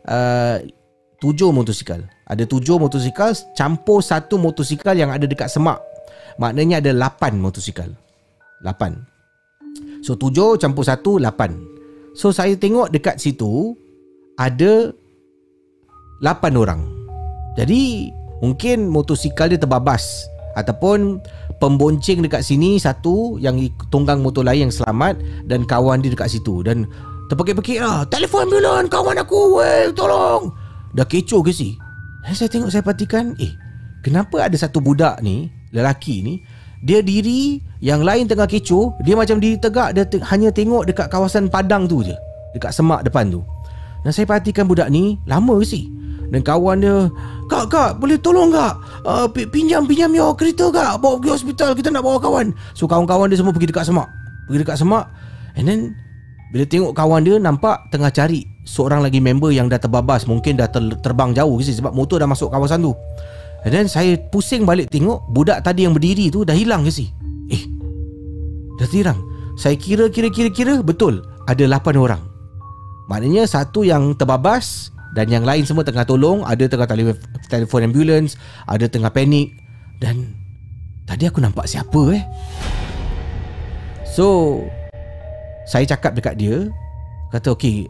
[0.08, 0.58] uh,
[1.20, 2.04] Tujuh motosikal.
[2.28, 5.80] Ada tujuh motosikal Campur satu motosikal Yang ada dekat semak.
[6.40, 7.92] Maknanya ada lapan motosikal.
[8.64, 8.96] Lapan.
[10.04, 11.60] So tujuh campur satu Lapan.
[12.16, 13.76] So saya tengok dekat situ
[14.40, 14.96] Ada
[16.24, 16.82] Lapan orang.
[17.60, 18.10] Jadi
[18.44, 20.28] Mungkin motosikal dia terbabas.
[20.54, 21.18] Ataupun
[21.58, 25.18] Pembonceng dekat sini Satu Yang tunggang motor lain yang selamat
[25.50, 26.62] Dan kawan dia dekat situ.
[26.62, 26.86] Dan
[27.26, 30.54] Terpekik-pekik lah Telefon ambulan Kawan aku Weh tolong.
[30.94, 31.74] Dah kecoh ke si?
[32.22, 33.50] Dan saya tengok saya perhatikan Eh
[34.06, 36.38] Kenapa ada satu budak ni Lelaki ni
[36.86, 41.10] Dia diri Yang lain tengah kecoh Dia macam diri tegak Dia te- hanya tengok dekat
[41.10, 42.14] kawasan padang tu je
[42.54, 43.42] Dekat semak depan tu.
[44.06, 45.90] Dan saya perhatikan budak ni Lama ke si
[46.34, 47.14] dan kawan dia
[47.46, 48.74] Kak, kak, boleh tolong kak?
[49.06, 50.98] Uh, pinjam, pinjam your kereta kak.
[50.98, 52.50] Bawa pergi hospital, kita nak bawa kawan.
[52.74, 54.10] So kawan-kawan dia semua pergi dekat semak.
[54.50, 55.06] Pergi dekat semak.
[55.54, 55.80] And then
[56.50, 60.26] Bila tengok kawan dia Nampak tengah cari Seorang lagi member yang dah terbabas.
[60.26, 62.98] Mungkin dah ter- terbang jauh ke Sebab motor dah masuk kawasan tu.
[63.68, 67.14] And then saya pusing balik tengok Budak tadi yang berdiri tu dah hilang ke si?
[67.54, 67.70] Eh
[68.82, 69.22] Dah hilang
[69.54, 72.22] Saya kira-kira-kira-kira Betul Ada 8 orang.
[73.12, 76.90] Maknanya satu yang terbabas dan yang lain semua tengah tolong Ada tengah
[77.46, 78.34] telefon, ambulans
[78.66, 79.54] Ada tengah panik
[80.02, 80.34] Dan
[81.06, 82.24] Tadi aku nampak siapa eh?
[84.10, 84.60] So
[85.70, 86.66] Saya cakap dekat dia
[87.30, 87.86] Kata okey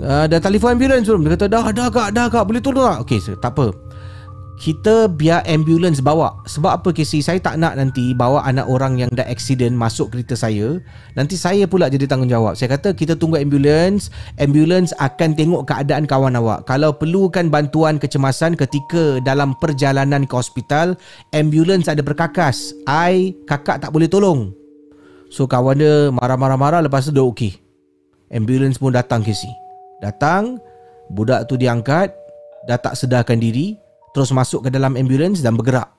[0.00, 1.28] Dah telefon ambulans belum?
[1.28, 3.89] Dia kata dah dah kak dah kak Boleh tolong tak Okey so, tak apa
[4.60, 6.36] kita biar ambulans bawa.
[6.44, 10.36] Sebab apa Casey Saya tak nak nanti Bawa anak orang yang dah accident Masuk kereta
[10.36, 10.76] saya.
[11.16, 12.52] Nanti saya pula jadi tanggungjawab.
[12.60, 16.68] Saya kata kita tunggu ambulans Ambulans akan tengok keadaan kawan awak.
[16.68, 20.92] Kalau perlukan bantuan kecemasan Ketika dalam perjalanan ke hospital
[21.32, 24.52] Ambulans ada berkakas I kakak tak boleh tolong.
[25.32, 27.56] So kawan dia marah-marah-marah Lepas tu dia okey.
[28.28, 29.50] Ambulans pun datang Casey
[30.04, 30.60] Datang
[31.08, 32.12] Budak tu diangkat
[32.68, 35.90] Dah tak sedarkan diri Terus masuk ke dalam ambulans dan bergerak.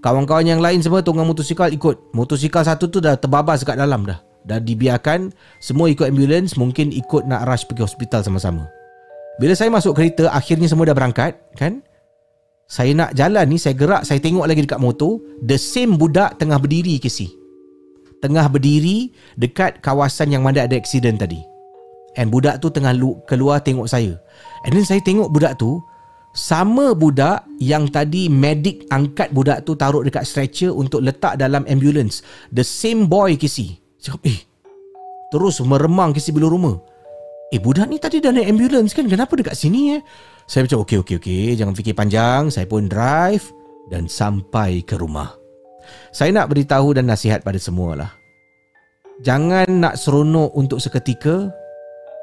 [0.00, 2.14] Kawan-kawan yang lain semua tunggang motosikal ikut.
[2.16, 4.22] Motosikal satu tu dah terbabas kat dalam dah.
[4.40, 8.64] Dah dibiarkan Semua ikut ambulans Mungkin ikut nak rush pergi hospital sama-sama.
[9.36, 11.84] Bila saya masuk kereta Akhirnya semua dah berangkat Kan?
[12.64, 16.56] Saya nak jalan ni Saya gerak Saya tengok lagi dekat motor The same budak tengah
[16.56, 17.28] berdiri ke si?
[18.24, 21.40] Tengah berdiri Dekat kawasan yang mana ada accident tadi.
[22.18, 24.18] And budak tu tengah lu- keluar tengok saya.
[24.66, 25.78] And then saya tengok budak tu
[26.30, 32.22] sama budak yang tadi medik angkat budak tu taruh dekat stretcher untuk letak dalam ambulance.
[32.54, 33.74] The same boy Kisi.
[33.98, 34.38] Cakap, eh,
[35.34, 36.76] terus meremang Kisi bulu rumah.
[37.50, 39.10] Eh, budak ni tadi dah naik ambulance kan?
[39.10, 40.02] Kenapa dekat sini eh?
[40.46, 41.44] Saya macam, okey, okey, okey.
[41.58, 42.46] Jangan fikir panjang.
[42.50, 43.42] Saya pun drive
[43.90, 45.34] dan sampai ke rumah.
[46.14, 48.10] Saya nak beritahu dan nasihat pada semua lah.
[49.26, 51.50] Jangan nak seronok untuk seketika,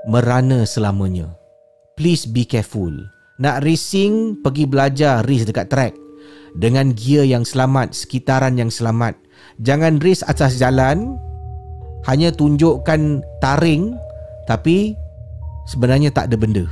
[0.08, 1.28] merana selamanya.
[2.00, 2.96] Please be careful.
[3.38, 5.94] Nak racing, pergi belajar race dekat track.
[6.58, 9.14] Dengan gear yang selamat, sekitaran yang selamat.
[9.62, 11.22] Jangan race atas jalan,
[12.10, 13.94] hanya tunjukkan taring,
[14.50, 14.98] tapi
[15.70, 16.66] sebenarnya tak ada benda.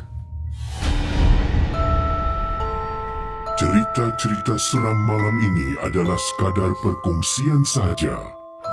[3.62, 8.18] Cerita-cerita seram malam ini adalah sekadar perkongsian sahaja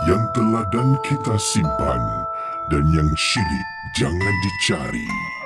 [0.08, 2.02] yang telah dan kita simpan
[2.72, 3.66] dan yang syilid
[4.00, 5.41] jangan dicari.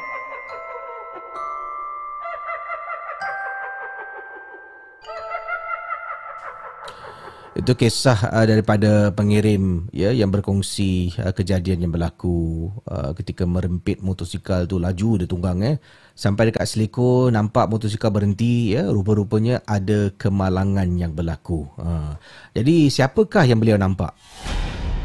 [7.57, 14.05] Itu kisah uh, daripada pengirim ya yang berkongsi uh, kejadian yang berlaku uh, ketika merempit
[14.05, 15.81] motosikal tu laju dia tunggang eh
[16.13, 21.65] sampai dekat Seliko nampak motosikal berhenti ya rupa-rupanya ada kemalangan yang berlaku.
[21.81, 22.13] Uh,
[22.53, 24.13] jadi siapakah yang beliau nampak?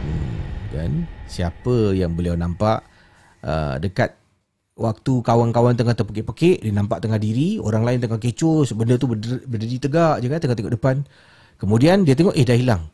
[0.03, 0.35] Hmm,
[0.75, 0.91] kan?
[1.31, 2.83] Siapa yang beliau nampak
[3.47, 4.11] uh, dekat
[4.75, 9.07] waktu kawan-kawan tengah terpekik-pekik dia nampak tengah diri orang lain tengah kecoh benda tu
[9.47, 11.05] berdiri tegak je kan tengah tengok depan
[11.61, 12.89] Kemudian dia tengok eh dah hilang.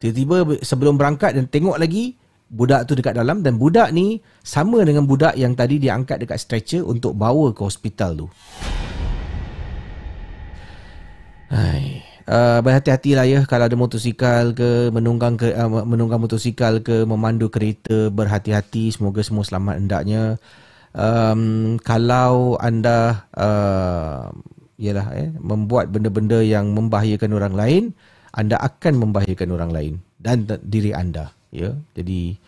[0.00, 2.16] Tiba-tiba sebelum berangkat dan tengok lagi
[2.48, 6.40] budak tu dekat dalam dan budak ni sama dengan budak yang tadi dia angkat dekat
[6.40, 8.26] stretcher untuk bawa ke hospital tu.
[11.52, 17.52] Hai, uh, berhati-hatilah ya kalau ada motosikal ke menunggang ke uh, menunggang motosikal ke memandu
[17.52, 20.40] kereta berhati-hati semoga semua selamat hendaknya.
[20.96, 24.32] Um, kalau anda uh,
[24.82, 27.84] ialah eh, membuat benda-benda yang membahayakan orang lain,
[28.34, 31.30] anda akan membahayakan orang lain dan diri anda.
[31.54, 32.40] Ya, jadi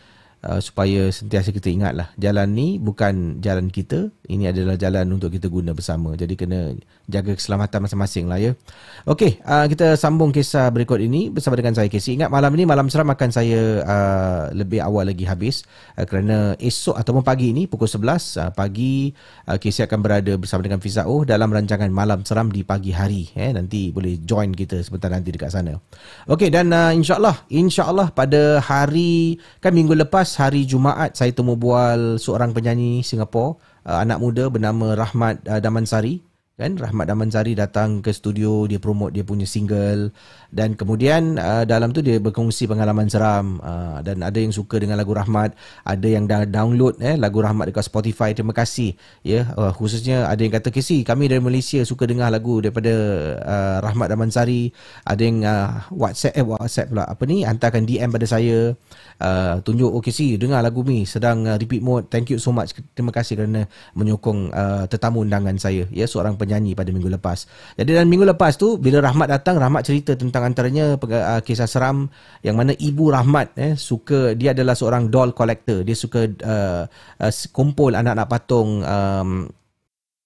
[0.45, 5.49] uh, supaya sentiasa kita ingatlah jalan ni bukan jalan kita ini adalah jalan untuk kita
[5.49, 8.57] guna bersama jadi kena jaga keselamatan masing-masing lah ya.
[9.05, 12.17] Okey, uh, kita sambung kisah berikut ini bersama dengan saya Casey.
[12.17, 15.69] Ingat malam ini malam seram akan saya uh, lebih awal lagi habis
[16.01, 18.01] uh, kerana esok ataupun pagi ini pukul 11
[18.41, 19.13] uh, pagi
[19.49, 23.53] uh, Casey akan berada bersama dengan Fizao dalam rancangan malam seram di pagi hari eh.
[23.53, 25.77] Nanti boleh join kita sebentar nanti dekat sana.
[26.25, 32.17] Okey dan uh, insyaallah insyaallah pada hari kan minggu lepas hari Jumaat saya temu bual
[32.17, 36.79] seorang penyanyi Singapura uh, anak muda bernama Rahmat uh, Damansari kan?
[36.79, 40.15] Rahmat Damansari datang ke studio dia promote dia punya single.
[40.55, 43.59] Dan kemudian uh, dalam tu dia berkongsi pengalaman seram.
[43.59, 47.75] Uh, dan ada yang suka dengan lagu Rahmat ada yang dah download eh lagu Rahmat
[47.75, 48.31] dekat Spotify.
[48.39, 48.95] Terima kasih
[49.27, 49.51] ya.
[49.59, 52.95] Uh, khususnya ada yang kata Kesi kami dari Malaysia suka dengar lagu daripada
[53.43, 54.71] uh, Rahmat Damansari.
[55.03, 57.05] Ada yang uh, WhatsApp eh WhatsApp pula.
[57.11, 57.43] Apa ni?
[57.43, 58.79] Hantarkan DM pada saya
[59.21, 62.07] uh, tunjuk Kesi dengar lagu ni sedang uh, repeat mode.
[62.13, 62.77] Thank you so much.
[62.93, 63.65] Terima kasih kerana
[63.97, 67.49] menyokong uh, tetamu undangan saya ya seorang penyanyi pada minggu lepas.
[67.79, 72.13] Jadi dan minggu lepas tu bila Rahmat datang Rahmat cerita tentang antaranya uh, kisah seram
[72.45, 75.83] yang mana ibu Rahmat eh suka dia adalah seorang doll collector.
[75.83, 76.85] Dia suka uh,
[77.21, 79.49] uh, kumpul anak-anak patung um,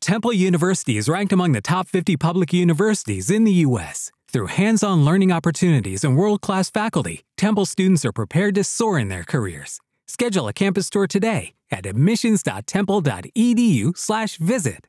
[0.00, 4.10] Temple University is ranked among the top 50 public universities in the U.S.
[4.32, 8.98] Through hands on learning opportunities and world class faculty, Temple students are prepared to soar
[8.98, 9.80] in their careers.
[10.06, 14.86] Schedule a campus tour today at admissions.temple.edu/slash visit.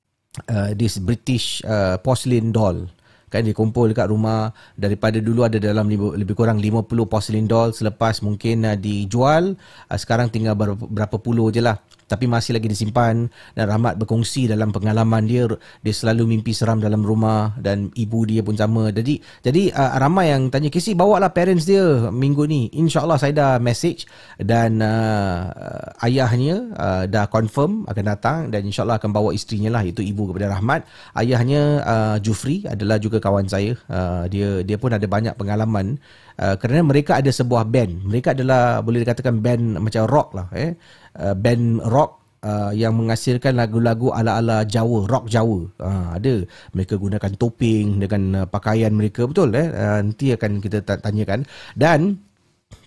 [0.48, 2.88] uh, this British uh, porcelain doll
[3.30, 8.26] kan dia kumpul dekat rumah daripada dulu ada dalam lebih, kurang 50 porcelain doll selepas
[8.26, 9.54] mungkin uh, dijual
[9.86, 11.78] uh, sekarang tinggal berapa, berapa puluh je lah
[12.10, 15.46] tapi masih lagi disimpan dan Rahmat berkongsi dalam pengalaman dia.
[15.86, 18.90] Dia selalu mimpi seram dalam rumah dan ibu dia pun sama.
[18.90, 22.74] Jadi jadi uh, ramai yang tanya Casey bawa lah parents dia minggu ni.
[22.74, 24.10] Insyaallah saya dah message
[24.42, 25.54] dan uh,
[26.02, 29.86] ayahnya uh, dah confirm akan datang dan insyaallah akan bawa isterinya lah.
[29.86, 30.90] Itu ibu kepada Rahmat.
[31.14, 33.78] Ayahnya uh, Jufri adalah juga kawan saya.
[33.86, 36.02] Uh, dia dia pun ada banyak pengalaman
[36.40, 38.08] Uh, kerana mereka ada sebuah band.
[38.08, 40.72] Mereka adalah boleh dikatakan band macam rock lah eh
[41.20, 45.60] uh, band rock uh, yang menghasilkan lagu-lagu ala-ala Jawa rock Jawa.
[45.80, 46.36] Uh, ada.
[46.74, 49.28] Mereka gunakan topeng dengan uh, pakaian mereka.
[49.28, 49.68] Betul eh?
[49.70, 51.44] Uh, nanti akan kita tanyakan.
[51.76, 52.20] Dan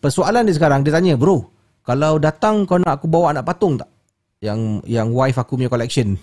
[0.00, 1.42] persoalan dia sekarang dia tanya bro
[1.82, 3.90] kalau datang kau nak aku bawa anak patung tak?
[4.42, 6.18] Yang yang wife aku punya collection.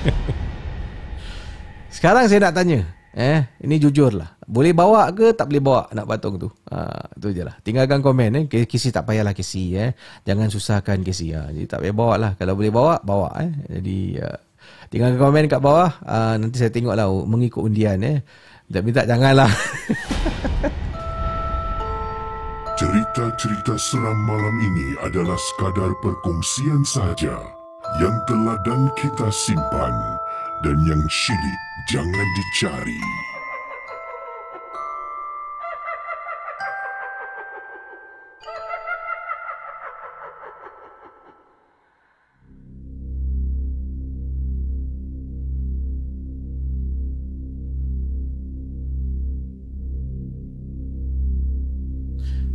[1.96, 4.38] Sekarang saya nak tanya Eh, ini jujur lah.
[4.46, 6.46] Boleh bawa ke tak boleh bawa anak patung tu?
[6.70, 7.58] Ha, tu je lah.
[7.58, 8.44] Tinggalkan komen eh.
[8.46, 9.98] Kisi tak payahlah kisi eh.
[10.22, 11.34] Jangan susahkan kisi.
[11.34, 12.32] Ha, jadi tak payah bawa lah.
[12.38, 13.50] Kalau boleh bawa, bawa eh.
[13.66, 14.38] Jadi uh,
[14.94, 15.90] tinggalkan komen kat bawah.
[16.06, 18.22] Uh, nanti saya tengok lah mengikut undian eh.
[18.70, 19.50] Minta-minta janganlah.
[22.78, 27.42] Cerita-cerita seram malam ini adalah sekadar perkongsian sahaja
[27.98, 29.92] yang telah dan kita simpan
[30.62, 33.02] dan yang syilid jangan dicari.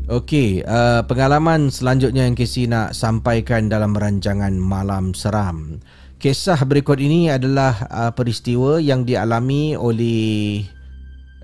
[0.06, 5.84] Okey, uh, pengalaman selanjutnya yang Casey nak sampaikan dalam rancangan Malam Seram.
[6.26, 10.66] Kisah berikut ini adalah uh, peristiwa yang dialami oleh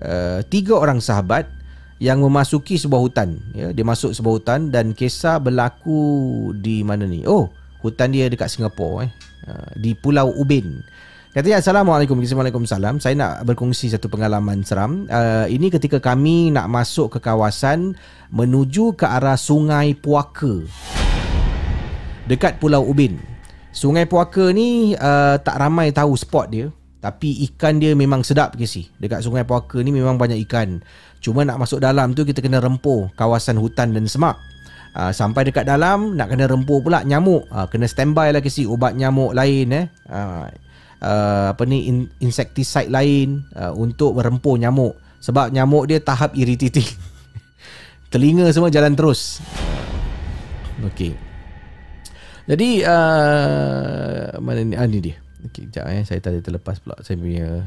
[0.02, 1.46] uh, tiga orang sahabat
[2.02, 3.38] yang memasuki sebuah hutan.
[3.54, 7.22] Ya, dia masuk sebuah hutan dan kisah berlaku di mana ni?
[7.22, 9.10] Oh, hutan dia dekat Singapura eh.
[9.46, 10.82] Uh, di Pulau Ubin.
[11.30, 17.16] Katanya Assalamualaikum Waalaikumsalam Saya nak berkongsi satu pengalaman seram uh, Ini ketika kami nak masuk
[17.16, 17.96] ke kawasan
[18.28, 20.60] Menuju ke arah sungai Puaka
[22.26, 23.31] dekat Pulau Ubin.
[23.72, 26.68] Sungai Puaka ni uh, tak ramai tahu spot dia
[27.02, 28.86] tapi ikan dia memang sedap ke si.
[29.02, 30.78] Dekat Sungai Puaka ni memang banyak ikan.
[31.18, 34.38] Cuma nak masuk dalam tu kita kena rempuh kawasan hutan dan semak.
[34.92, 37.48] Uh, sampai dekat dalam nak kena rempuh pula nyamuk.
[37.50, 39.86] Uh, kena standby lah ke si ubat nyamuk lain eh.
[40.06, 40.46] Uh,
[41.02, 46.86] uh, apa ni in, insecticide lain uh, untuk merempuh nyamuk sebab nyamuk dia tahap irritating.
[48.14, 49.42] Telinga semua jalan terus.
[50.86, 51.31] Okey.
[52.50, 54.74] Jadi uh, mana ni?
[54.74, 55.16] Ah ni dia.
[55.46, 57.66] Okey, jap eh saya tadi terlepas pula saya punya.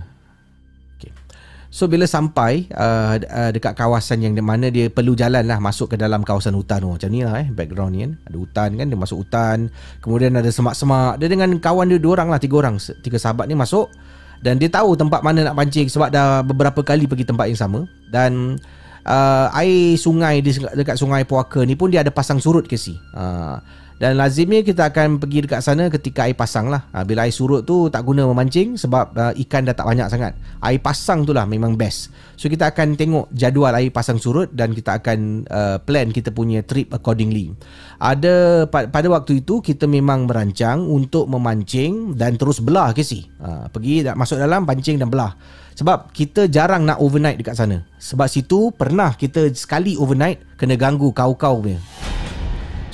[1.76, 5.96] So bila sampai uh, uh, dekat kawasan yang mana dia perlu jalan lah masuk ke
[6.00, 6.88] dalam kawasan hutan tu.
[6.88, 8.12] Macam ni lah eh background ni kan.
[8.32, 9.58] Ada hutan kan dia masuk hutan.
[10.00, 11.20] Kemudian ada semak-semak.
[11.20, 12.80] Dia dengan kawan dia dua orang lah tiga orang.
[12.80, 13.92] Tiga sahabat ni masuk
[14.40, 17.84] dan dia tahu tempat mana nak pancing sebab dah beberapa kali pergi tempat yang sama
[18.08, 18.56] dan
[19.04, 22.96] uh, air sungai di dekat sungai Puaka ni pun dia ada pasang surut ke si.
[23.12, 23.60] Uh,
[23.96, 26.84] dan lazimnya kita akan pergi dekat sana ketika air pasang lah.
[26.92, 30.36] Ha, bila air surut tu tak guna memancing sebab uh, ikan dah tak banyak sangat.
[30.60, 32.12] Air pasang tu lah memang best.
[32.36, 36.60] So kita akan tengok jadual air pasang surut dan kita akan uh, plan kita punya
[36.68, 37.56] trip accordingly.
[37.96, 43.32] Ada pada waktu itu kita memang merancang untuk memancing dan terus belah ke si.
[43.40, 45.40] Ha, pergi masuk dalam pancing dan belah.
[45.76, 47.88] Sebab kita jarang nak overnight dekat sana.
[48.00, 51.80] Sebab situ pernah kita sekali overnight kena ganggu kau-kau punya.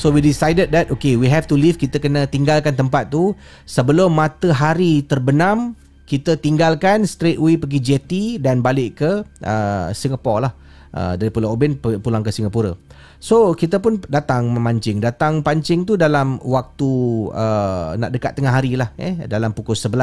[0.01, 3.37] So we decided that okay we have to leave kita kena tinggalkan tempat tu
[3.69, 5.77] sebelum matahari terbenam
[6.09, 10.57] kita tinggalkan straight away pergi jetty dan balik ke uh, Singapore lah
[10.97, 12.73] uh, dari Pulau Ubin pulang ke Singapura.
[13.21, 15.05] So kita pun datang memancing.
[15.05, 16.89] Datang pancing tu dalam waktu
[17.29, 19.93] uh, nak dekat tengah hari lah eh dalam pukul 11.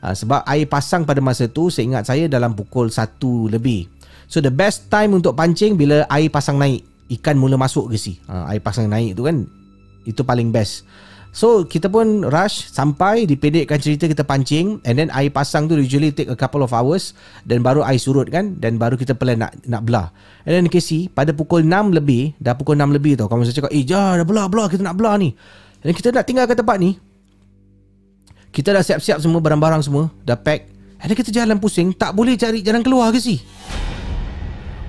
[0.00, 3.20] Uh, sebab air pasang pada masa tu saya ingat saya dalam pukul 1
[3.52, 3.92] lebih.
[4.24, 8.20] So the best time untuk pancing bila air pasang naik ikan mula masuk ke si
[8.28, 9.48] ha, air pasang naik tu kan
[10.04, 10.84] itu paling best.
[11.28, 16.08] So kita pun rush sampai dipedekkan cerita kita pancing and then air pasang tu usually
[16.08, 17.12] take a couple of hours
[17.44, 20.08] dan baru air surut kan dan baru kita plan nak nak belah.
[20.48, 23.72] And then KC pada pukul 6 lebih dah pukul 6 lebih tau kamu saya cakap
[23.76, 25.36] eh jah dah belah belah kita nak belah ni.
[25.84, 26.96] Dan kita nak tinggalkan tempat ni.
[28.48, 30.64] Kita dah siap-siap semua barang-barang semua dah pack.
[30.98, 33.38] And then kita jalan pusing tak boleh cari jalan keluar ke si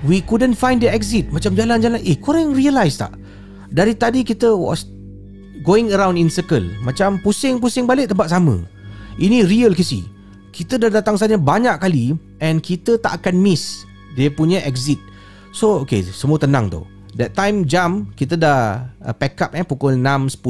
[0.04, 1.28] We couldn't find the exit.
[1.28, 2.00] Macam jalan-jalan.
[2.00, 3.12] Eh korang realise tak?
[3.68, 4.88] Dari tadi kita was
[5.60, 6.64] Going around in circle.
[6.80, 8.64] Macam pusing-pusing balik tempat sama.
[9.20, 10.08] Ini real ke si
[10.48, 13.84] Kita dah datang sana banyak kali And kita tak akan miss
[14.16, 14.96] Dia punya exit.
[15.52, 16.88] So okay Semua tenang tu.
[17.20, 20.40] That time jam Kita dah uh, pack up eh Pukul 6.10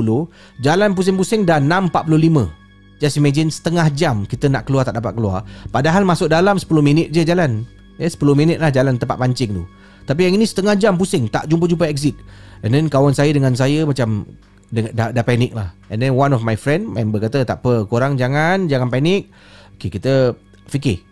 [0.62, 2.60] Jalan pusing-pusing dah 6.45
[3.00, 5.40] Just imagine setengah jam kita nak keluar tak dapat keluar.
[5.72, 7.64] Padahal masuk dalam 10 minit je jalan
[8.00, 9.64] eh, 10 minit lah jalan tempat pancing tu.
[10.10, 12.18] Tapi yang ini setengah jam pusing Tak jumpa-jumpa exit.
[12.66, 14.26] And then kawan saya dengan saya macam
[14.74, 15.70] dah, dah panik lah.
[15.86, 19.30] And then one of my friend Member kata tak apa Korang jangan Jangan panik
[19.78, 20.34] Okay kita
[20.66, 21.02] Fikir.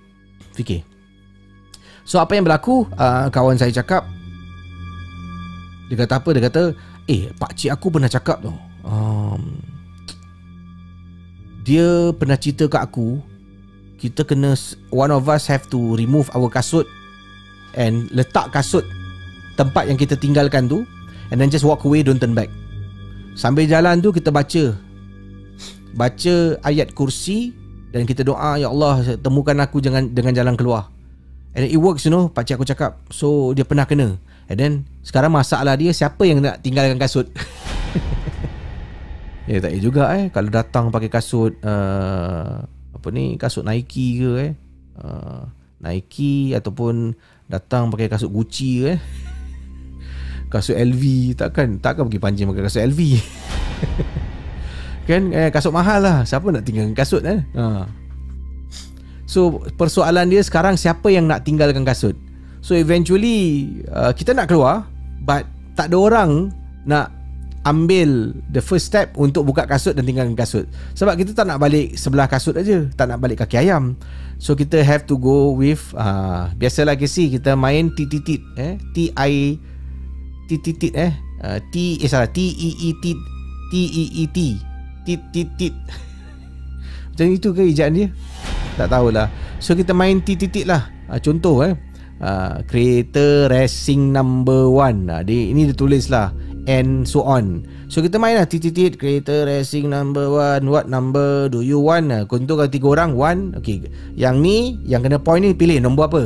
[0.55, 0.83] Fikir.
[2.03, 2.91] So apa yang berlaku?
[2.99, 4.03] Uh, Kawan saya cakap
[5.87, 6.29] Dia kata apa?
[6.35, 6.63] Dia kata
[7.07, 8.53] Eh pakcik aku pernah cakap tu.
[8.83, 9.63] Um,
[11.63, 13.38] Dia pernah cerita kat aku
[13.99, 14.55] kita kena
[14.95, 16.87] one of us have to remove our kasut
[17.75, 18.87] and letak kasut
[19.59, 20.87] tempat yang kita tinggalkan tu
[21.35, 22.49] and then just walk away don't turn back.
[23.35, 24.75] Sambil jalan tu kita baca.
[25.99, 27.51] Baca ayat kursi
[27.91, 30.95] dan kita doa ya Allah temukan aku dengan dengan jalan keluar.
[31.59, 33.03] And it works you know pakcik aku cakap.
[33.11, 34.15] So dia pernah kena.
[34.49, 34.73] And then
[35.03, 37.29] sekarang masalah dia siapa yang nak tinggalkan kasut?
[39.49, 40.29] Ya tak juga eh.
[40.29, 42.69] Kalau datang pakai kasut uh,
[42.99, 44.53] apa ni kasut Nike ke eh?
[44.99, 45.47] Uh,
[45.79, 47.15] Nike ataupun
[47.47, 49.01] datang pakai kasut Gucci ke eh?
[50.53, 53.01] Kasut LV takkan takkan pergi pancing pakai kasut LV
[55.09, 56.19] kan eh, kasut mahal lah.
[56.27, 57.47] Siapa nak tinggalkan kasut eh?
[57.55, 57.87] Uh.
[59.29, 62.19] so persoalan dia sekarang siapa yang nak tinggalkan kasut?
[62.59, 64.91] So eventually uh, kita nak keluar
[65.23, 65.47] but
[65.79, 66.51] tak ada orang
[66.83, 67.18] nak
[67.69, 70.65] ambil the first step untuk buka kasut dan tinggalkan kasut.
[70.97, 72.89] Sebab kita tak nak balik sebelah kasut aja.
[72.97, 74.01] Tak nak balik kaki ayam.
[74.41, 78.81] So kita have to go with uh, biasalah KC kita main titit eh?
[78.97, 79.61] T I
[80.49, 81.13] titit eh?
[81.45, 83.13] Uh, T eh salah T E E T
[83.69, 84.39] T E E T
[85.03, 85.75] tit tit tit
[87.17, 88.09] macam itu ke ejaan dia?
[88.79, 89.27] Tak tahulah.
[89.59, 90.87] So kita main titit lah.
[91.11, 91.75] Uh, contoh eh?
[92.23, 95.11] Uh, creator racing number one.
[95.11, 96.31] Uh, dia, ini dia tulis lah
[96.69, 97.65] and so on.
[97.89, 100.69] So kita main lah titit creator racing number one.
[100.69, 102.13] What number do you want?
[102.29, 103.41] Untuk kalau tiga orang one.
[103.57, 103.89] Okay.
[104.13, 106.23] Yang ni yang kena point ni pilih nombor apa?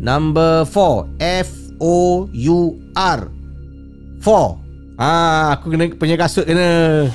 [0.00, 1.06] Number four.
[1.20, 2.58] F O U
[2.96, 3.28] R.
[4.24, 4.56] Four.
[4.96, 7.06] Ah, aku kena punya kasut kena.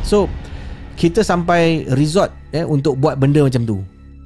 [0.00, 0.26] So
[0.96, 3.78] kita sampai resort eh, untuk buat benda macam tu.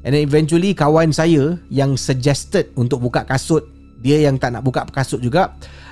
[0.06, 3.66] And then eventually kawan saya yang suggested untuk buka kasut,
[4.06, 5.50] dia yang tak nak buka kasut juga,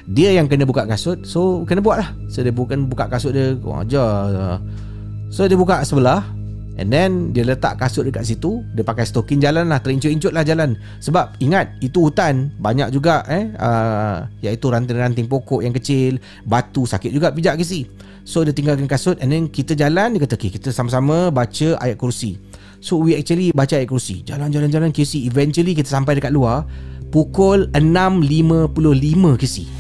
[0.09, 1.25] dia yang kena buka kasut.
[1.25, 2.09] So kena buat lah.
[2.29, 4.61] So dia bukan buka kasut dia, kau ajar.
[5.33, 6.23] So dia buka sebelah,
[6.75, 10.75] And then dia letak kasut dekat situ Dia pakai stokin jalan lah Terincut-incut lah jalan
[10.99, 17.15] Sebab ingat Itu hutan Banyak juga eh uh, Iaitu ranting-ranting pokok yang kecil Batu sakit
[17.15, 17.87] juga pijak kisi
[18.27, 21.95] So dia tinggalkan kasut And then kita jalan Dia kata okay, Kita sama-sama baca ayat
[21.95, 22.43] kursi
[22.83, 26.67] So we actually baca ayat kursi Jalan-jalan-jalan kisi Eventually kita sampai dekat luar
[27.15, 28.75] Pukul 6.55
[29.39, 29.71] kisi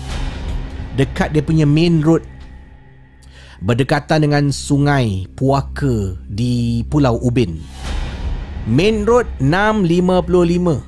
[0.95, 2.22] Dekat dia punya main road
[3.64, 7.57] berdekatan dengan sungai Puaka di Pulau Ubin.
[8.68, 10.85] Main Road 6.55.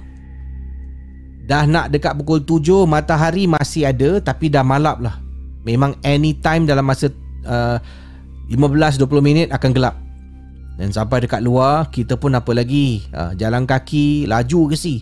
[1.46, 5.16] Dah nak dekat pukul 7 matahari masih ada tapi dah malap lah.
[5.64, 7.08] Memang anytime dalam masa
[7.46, 7.78] uh,
[8.52, 9.96] 15-20 minit akan gelap.
[10.76, 15.00] Dan sampai dekat luar kita pun apa lagi uh, jalan kaki laju ke si.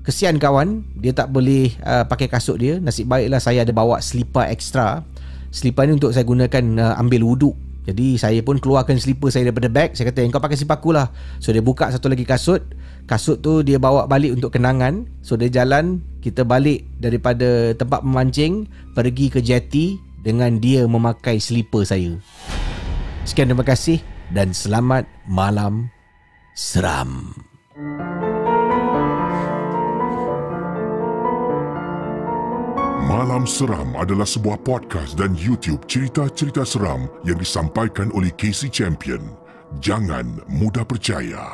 [0.00, 2.80] Kesian kawan dia tak boleh uh, pakai kasut dia.
[2.80, 5.04] Nasib baiklah saya ada bawa slipper extra
[5.50, 7.54] Slipper ni untuk saya gunakan uh, ambil wuduk.
[7.80, 11.10] Jadi saya pun keluarkan slipper saya daripada bag Saya kata kau pakai slipper aku lah.
[11.42, 12.62] So dia buka satu lagi kasut.
[13.10, 15.10] Kasut tu dia bawa balik untuk kenangan.
[15.26, 21.82] So dia jalan Kita balik daripada tempat memancing Pergi ke jetty Dengan dia memakai slipper
[21.82, 22.14] saya.
[23.26, 23.98] Sekian terima kasih
[24.30, 25.90] Dan selamat malam
[26.54, 27.34] Seram
[33.00, 39.24] Malam Seram adalah sebuah podcast dan YouTube cerita-cerita seram yang disampaikan oleh Casey Champion.
[39.80, 41.48] Jangan mudah percaya.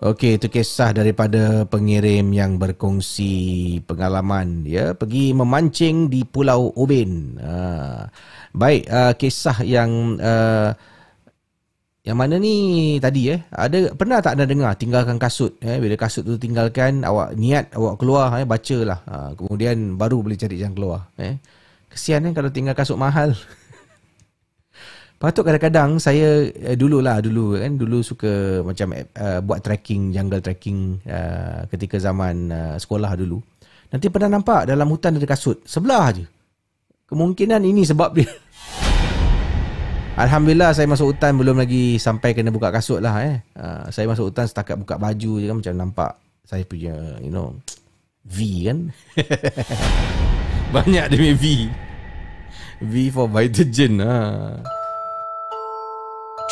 [0.00, 7.36] Okey, itu kisah daripada pengirim yang berkongsi pengalaman ya pergi memancing di Pulau Ubin.
[7.38, 8.08] Uh,
[8.56, 10.72] baik, uh, kisah yang uh,
[12.02, 16.26] yang mana ni tadi eh ada pernah tak anda dengar tinggalkan kasut eh bila kasut
[16.26, 21.00] tu tinggalkan awak niat awak keluar eh bacalah ha, kemudian baru boleh cari jalan keluar
[21.14, 21.38] eh
[21.86, 23.30] kesian eh kalau tinggal kasut mahal
[25.22, 30.98] Patut kadang-kadang saya eh, dululah dulu kan dulu suka macam uh, buat trekking jungle trekking
[31.06, 33.38] uh, ketika zaman uh, sekolah dulu.
[33.94, 36.26] Nanti pernah nampak dalam hutan ada kasut sebelah aje.
[37.06, 38.26] Kemungkinan ini sebab dia
[40.12, 43.40] Alhamdulillah saya masuk hutan belum lagi sampai kena buka kasut lah eh.
[43.56, 46.12] Uh, saya masuk hutan setakat buka baju je kan macam nampak
[46.44, 46.92] saya punya
[47.24, 47.56] you know
[48.28, 48.78] V kan.
[50.76, 51.44] Banyak demi V.
[52.84, 54.16] V for Vitagen ha.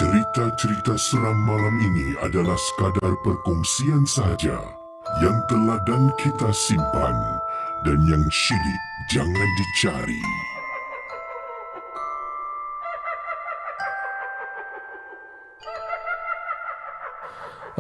[0.01, 4.57] Cerita-cerita seram malam ini adalah sekadar perkongsian sahaja
[5.21, 7.17] yang telah dan kita simpan
[7.85, 8.81] dan yang syilid
[9.13, 10.50] jangan dicari.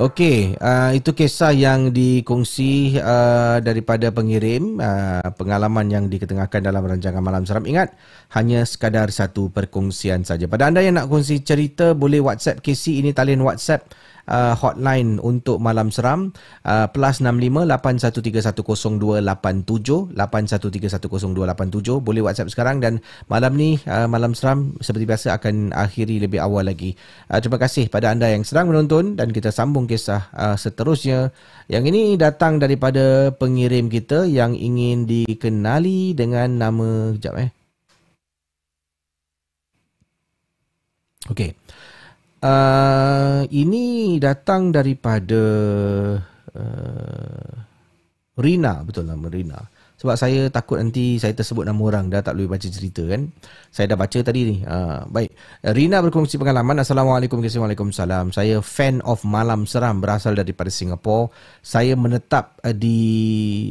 [0.00, 7.20] Okey, uh, itu kisah yang dikongsi uh, daripada pengirim uh, pengalaman yang diketengahkan dalam rancangan
[7.20, 7.68] Malam Seram.
[7.68, 7.92] Ingat,
[8.32, 10.48] hanya sekadar satu perkongsian saja.
[10.48, 13.92] Pada anda yang nak kongsi cerita, boleh WhatsApp KC ini talian WhatsApp
[14.28, 16.34] uh, hotline untuk malam seram
[16.66, 23.00] uh, plus 65 81310287 81310287 boleh WhatsApp sekarang dan
[23.30, 26.98] malam ni uh, malam seram seperti biasa akan akhiri lebih awal lagi.
[27.30, 31.30] Uh, terima kasih pada anda yang sedang menonton dan kita sambung kisah uh, seterusnya.
[31.70, 37.54] Yang ini datang daripada pengirim kita yang ingin dikenali dengan nama jap eh.
[41.30, 41.54] Okay.
[42.40, 45.42] Uh, ini datang daripada
[46.56, 47.52] uh,
[48.40, 48.80] Rina.
[48.80, 49.60] Betul nama Rina.
[50.00, 52.08] Sebab saya takut nanti saya tersebut nama orang.
[52.08, 53.28] Dah tak boleh baca cerita kan?
[53.68, 54.56] Saya dah baca tadi ni.
[54.64, 55.36] Uh, baik.
[55.76, 56.80] Rina berkongsi pengalaman.
[56.80, 58.32] Assalamualaikum Waalaikumsalam.
[58.32, 61.28] Saya fan of malam seram berasal daripada Singapura
[61.60, 62.98] saya menetap di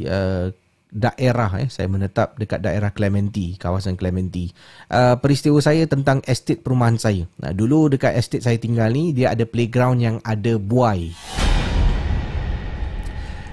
[0.06, 0.54] uh,
[0.90, 4.50] daerah eh saya menetap dekat daerah Clementi kawasan Clementi
[4.90, 9.30] uh, peristiwa saya tentang estate perumahan saya nah, dulu dekat estate saya tinggal ni dia
[9.30, 11.14] ada playground yang ada buai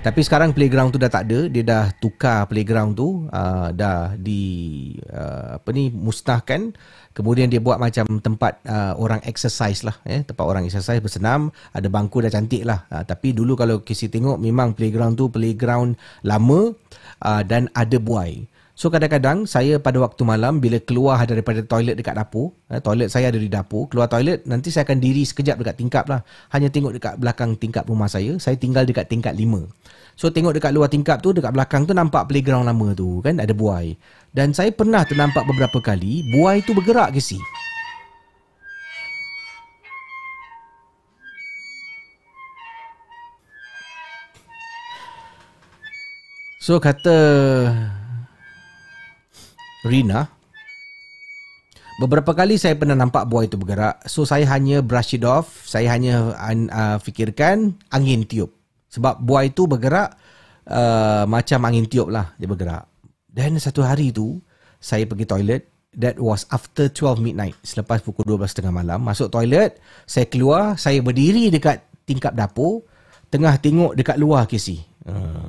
[0.02, 4.94] tapi sekarang playground tu dah tak ada dia dah tukar playground tu uh, dah di
[5.14, 6.74] uh, apa ni musnahkan
[7.18, 9.98] Kemudian dia buat macam tempat uh, orang exercise lah.
[10.06, 10.22] Eh?
[10.22, 11.50] Tempat orang exercise bersenam.
[11.74, 12.86] Ada bangku dah cantik lah.
[12.94, 16.78] Uh, tapi dulu kalau kisi tengok memang playground tu playground lama
[17.24, 18.46] uh, dan ada buai.
[18.78, 22.54] So kadang-kadang saya pada waktu malam bila keluar daripada toilet dekat dapur.
[22.70, 23.90] Eh, toilet saya ada di dapur.
[23.90, 26.22] Keluar toilet nanti saya akan diri sekejap dekat tingkap lah.
[26.54, 28.38] Hanya tengok dekat belakang tingkap rumah saya.
[28.38, 29.66] Saya tinggal dekat tingkat lima.
[30.18, 33.54] So tengok dekat luar tingkap tu Dekat belakang tu nampak playground lama tu Kan ada
[33.54, 33.94] buai
[34.34, 37.38] Dan saya pernah ternampak beberapa kali Buai tu bergerak ke si
[46.68, 47.16] So kata
[49.88, 50.28] Rina
[52.04, 54.04] Beberapa kali saya pernah nampak buah itu bergerak.
[54.04, 55.64] So saya hanya brush it off.
[55.64, 58.52] Saya hanya uh, fikirkan angin tiup.
[58.92, 60.20] Sebab buah itu bergerak
[60.68, 62.84] uh, Macam angin tiup lah Dia bergerak.
[63.32, 64.44] Dan satu hari tu
[64.84, 65.72] Saya pergi toilet.
[65.96, 69.00] That was after 12 midnight Selepas pukul 12.30 malam.
[69.08, 72.84] Masuk toilet Saya keluar Saya berdiri dekat tingkap dapur
[73.32, 75.48] Tengah tengok dekat luar Casey uh,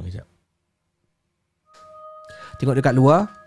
[2.59, 3.39] Tengok dekat luar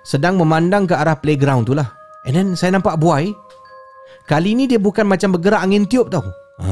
[0.00, 1.88] sedang memandang ke arah playground tu lah.
[2.24, 3.32] And then saya nampak buai.
[4.28, 6.24] Kali ni dia bukan macam bergerak angin tiup tau.
[6.60, 6.70] Ha.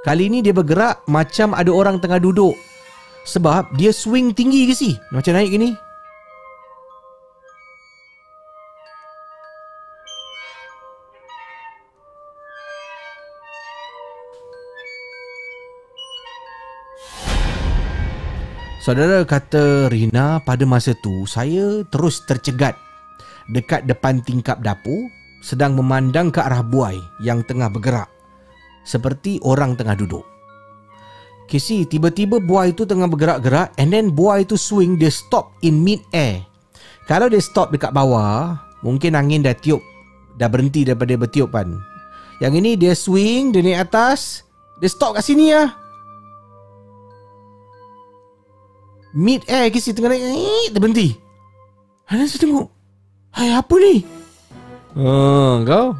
[0.00, 2.56] Kali ni dia bergerak macam ada orang tengah duduk.
[3.28, 4.96] Sebab dia swing tinggi ke si?
[5.12, 5.70] Macam naik gini.
[18.90, 22.74] Saudara kata Rina pada masa tu saya terus tercegat
[23.46, 25.06] dekat depan tingkap dapur
[25.46, 28.10] sedang memandang ke arah buai yang tengah bergerak
[28.82, 30.26] seperti orang tengah duduk.
[31.46, 36.02] Kisi tiba-tiba buai itu tengah bergerak-gerak and then buai itu swing dia stop in mid
[36.10, 36.42] air.
[37.06, 39.86] Kalau dia stop dekat bawah mungkin angin dah tiup
[40.34, 41.78] dah berhenti daripada bertiupan.
[42.42, 44.42] Yang ini dia swing dia naik atas
[44.82, 45.79] dia stop kat sini ya.
[49.10, 51.08] Mid air kisi tengah naik eh, Dia berhenti.
[52.06, 52.66] Dan saya tengok.
[53.34, 53.94] Hai apa ni?
[54.98, 55.94] Oh kau?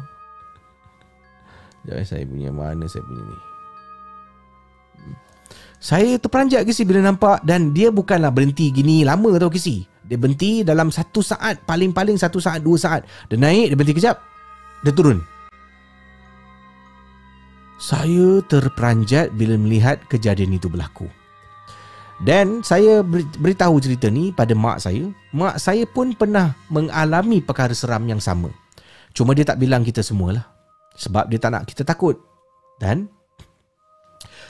[1.87, 3.37] Jangan saya punya mana saya punya ni?
[5.81, 9.83] Saya terperanjat kisi bila nampak Dan dia bukanlah berhenti gini lama tau kisi.
[10.07, 13.07] Dia berhenti dalam satu saat Paling-paling satu saat dua saat.
[13.27, 14.15] Dia naik dia berhenti kejap
[14.87, 15.19] Dia turun.
[17.81, 21.09] Saya terperanjat bila melihat kejadian itu berlaku
[22.21, 23.01] dan saya
[23.41, 25.09] beritahu cerita ni pada mak saya.
[25.33, 28.53] Mak saya pun pernah mengalami perkara seram yang sama.
[29.17, 30.45] Cuma dia tak bilang kita semualah.
[30.93, 32.21] Sebab dia tak nak kita takut.
[32.77, 33.09] Dan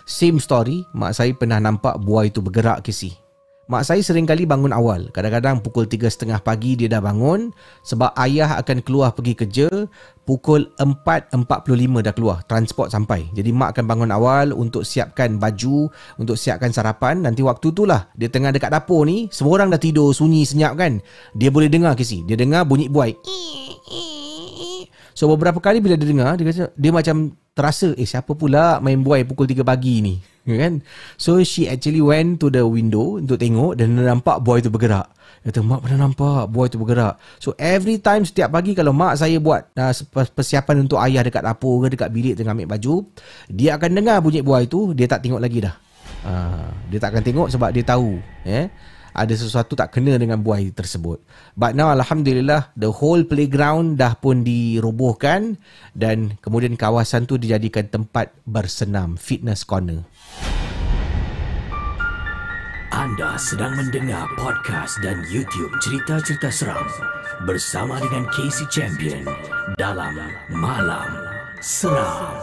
[0.03, 2.91] same story, mak saya pernah nampak buah itu bergerak ke.
[3.71, 5.07] Mak saya sering kali bangun awal.
[5.15, 7.55] Kadang-kadang pukul 3.30 pagi dia dah bangun
[7.87, 9.87] sebab ayah akan keluar pergi kerja
[10.27, 11.31] pukul 4.45
[12.03, 12.43] dah keluar.
[12.51, 13.31] Transport sampai.
[13.31, 15.87] Jadi mak akan bangun awal untuk siapkan baju,
[16.19, 17.23] untuk siapkan sarapan.
[17.23, 20.75] Nanti waktu tu lah dia tengah dekat dapur ni, semua orang dah tidur sunyi senyap
[20.75, 20.99] kan.
[21.31, 22.27] Dia boleh dengar kisi.
[22.27, 23.15] Dia dengar bunyi buai.
[25.15, 28.99] So beberapa kali bila dia dengar, dia kata dia macam terasa eh siapa pula main
[28.99, 30.15] buai pukul 3 pagi ni.
[30.41, 30.81] Ya kan?
[31.21, 35.05] So she actually went to the window untuk tengok dan nampak boy tu bergerak.
[35.41, 37.17] Kata mak pernah nampak boy tu bergerak?
[37.37, 39.93] So every time setiap pagi kalau mak saya buat uh,
[40.33, 43.05] persiapan untuk ayah dekat dapur ke dekat bilik tengah ambil baju
[43.49, 45.75] dia akan dengar bunyi boy tu dia tak tengok lagi dah.
[46.21, 48.69] Uh, dia tak akan tengok sebab dia tahu eh
[49.11, 51.19] ada sesuatu tak kena dengan buai tersebut.
[51.53, 55.59] But now Alhamdulillah the whole playground dah pun dirobohkan
[55.91, 60.07] dan kemudian kawasan tu dijadikan tempat bersenam, fitness corner.
[62.91, 66.83] Anda sedang mendengar podcast dan YouTube cerita-cerita seram
[67.47, 69.23] bersama dengan Casey Champion
[69.79, 70.11] dalam
[70.51, 71.07] Malam
[71.63, 72.35] Seram.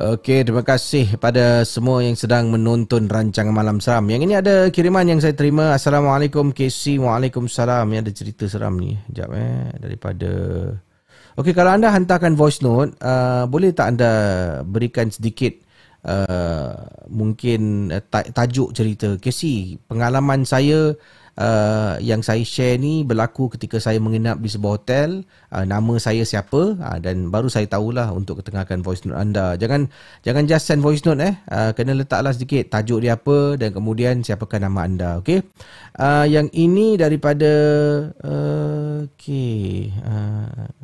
[0.00, 4.08] Okey, terima kasih pada semua yang sedang menonton rancangan Malam Seram.
[4.08, 5.76] Yang ini ada kiriman yang saya terima.
[5.76, 6.96] Assalamualaikum KC.
[7.04, 7.84] Waalaikumsalam.
[7.84, 8.96] Ini ada cerita seram ni.
[8.96, 9.76] Sekejap eh.
[9.76, 10.30] Daripada...
[11.36, 14.12] Okey, kalau anda hantarkan voice note, uh, boleh tak anda
[14.64, 15.63] berikan sedikit
[16.04, 16.72] uh,
[17.10, 18.02] mungkin uh,
[18.32, 19.74] tajuk cerita KC?
[19.88, 20.94] Pengalaman saya
[21.38, 25.26] uh, yang saya share ni berlaku ketika saya menginap di sebuah hotel.
[25.50, 29.54] Uh, nama saya siapa uh, dan baru saya tahulah untuk ketengahkan voice note anda.
[29.58, 29.90] Jangan
[30.22, 31.34] jangan just send voice note eh.
[31.50, 35.10] Uh, kena letaklah sedikit tajuk dia apa dan kemudian siapakah nama anda.
[35.22, 35.42] Okey.
[35.94, 37.52] Uh, yang ini daripada
[38.22, 39.94] uh, okey.
[40.02, 40.83] Uh,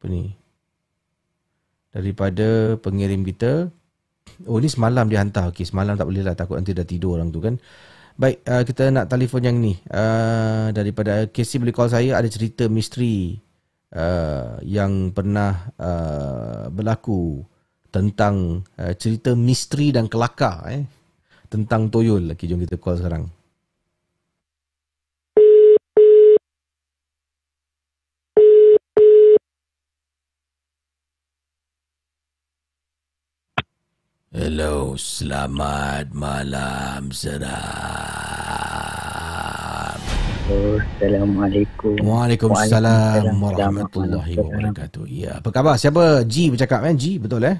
[0.00, 0.32] Apa ni?
[1.92, 3.68] Daripada pengirim kita
[4.48, 5.52] Oh ni semalam dia hantar.
[5.52, 7.60] Okey, semalam tak boleh lah takut nanti dah tidur orang tu kan.
[8.16, 9.76] Baik, uh, kita nak telefon yang ni.
[9.88, 13.36] Uh, daripada Casey boleh call saya ada cerita misteri
[13.96, 17.44] uh, yang pernah uh, berlaku
[17.90, 20.84] tentang uh, cerita misteri dan kelakar eh
[21.52, 22.32] tentang toyol.
[22.32, 23.28] Okey, jom kita call sekarang.
[34.30, 37.50] Hello, selamat malam seram.
[40.46, 41.98] Assalamualaikum.
[41.98, 45.02] Waalaikumsalam warahmatullahi wabarakatuh.
[45.10, 45.74] Ya, apa khabar?
[45.74, 46.22] Siapa?
[46.30, 46.94] G bercakap kan?
[46.94, 47.58] G, betul eh?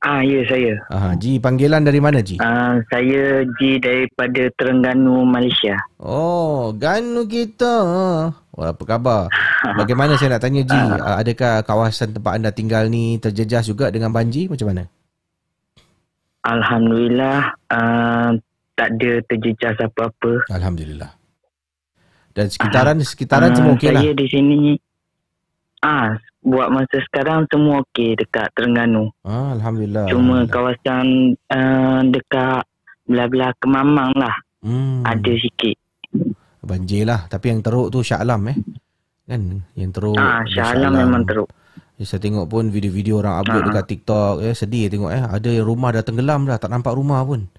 [0.00, 0.72] Ah, ya saya.
[0.88, 2.40] Aha, G panggilan dari mana G?
[2.40, 5.76] Ah, saya G daripada Terengganu, Malaysia.
[6.00, 7.76] Oh, Ganu kita.
[8.56, 9.28] Wah, apa khabar?
[9.84, 10.72] Bagaimana saya nak tanya G?
[10.72, 14.48] Ah, Adakah kawasan tempat anda tinggal ni terjejas juga dengan banjir?
[14.48, 14.88] Macam mana?
[16.48, 17.38] Alhamdulillah,
[17.68, 18.30] ah,
[18.72, 20.48] tak ada terjejas apa-apa.
[20.48, 21.12] Alhamdulillah.
[22.32, 24.00] Dan sekitaran sekitaran Ah, semua okey lah.
[24.00, 24.58] Saya di sini,
[25.80, 29.10] ah, buat masa sekarang semua okey dekat Terengganu.
[29.20, 30.06] Ah, Alhamdulillah.
[30.06, 30.48] Cuma Alhamdulillah.
[30.48, 31.06] kawasan
[31.50, 32.62] ah, dekat
[33.04, 35.76] belah-belah Kemamang lah, hmm, ada sikit.
[36.60, 37.24] banjir lah.
[37.24, 38.56] Tapi yang teruk tu Shah Alam eh.
[39.24, 39.64] Kan?
[39.72, 40.16] Yang teruk.
[40.16, 41.48] Ah, Shah Alam memang teruk.
[41.98, 43.66] Ya, saya tengok pun video-video orang upload Ah.
[43.68, 44.34] dekat TikTok.
[44.40, 45.18] Eh, sedih tengok eh.
[45.20, 46.54] Ada yang rumah dah tenggelam dah.
[46.54, 47.50] Tak nampak rumah pun.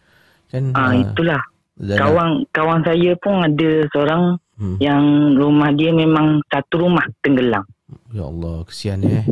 [0.47, 0.71] Kan?
[0.73, 1.43] Ah, ah, itulah.
[1.75, 4.75] dan- Kawan kawan saya pun ada seorang Hmm.
[4.79, 7.63] yang rumah dia memang satu rumah tenggelam.
[8.11, 9.23] Ya Allah, kesian eh.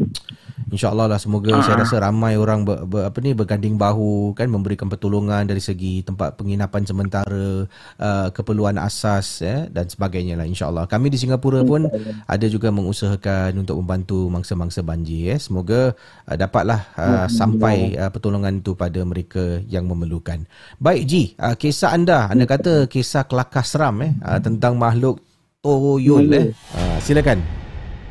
[0.67, 1.81] InsyaAllah lah semoga Ah, saya ah.
[1.87, 6.35] rasa ramai orang ber, ber, apa ni berganding bahu kan memberikan pertolongan dari segi tempat
[6.35, 7.63] penginapan sementara,
[7.97, 10.85] uh, keperluan asas eh, dan sebagainya lah insyaAllah.
[10.91, 11.87] Kami di Singapura pun
[12.27, 15.39] ada juga mengusahakan untuk membantu mangsa-mangsa banjir eh.
[15.39, 15.95] Semoga
[16.27, 20.43] uh, dapatlah uh, sampai uh, pertolongan itu pada mereka yang memerlukan.
[20.83, 25.23] Baik Ji, uh, kisah anda, anda kata kisah kelakar seram eh uh, tentang makhluk
[25.63, 26.51] toyol eh.
[26.75, 27.39] Uh, silakan.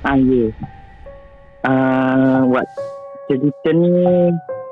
[0.07, 0.76] Ah, ya.
[1.67, 2.63] Ah, buat
[3.27, 3.91] cerita ni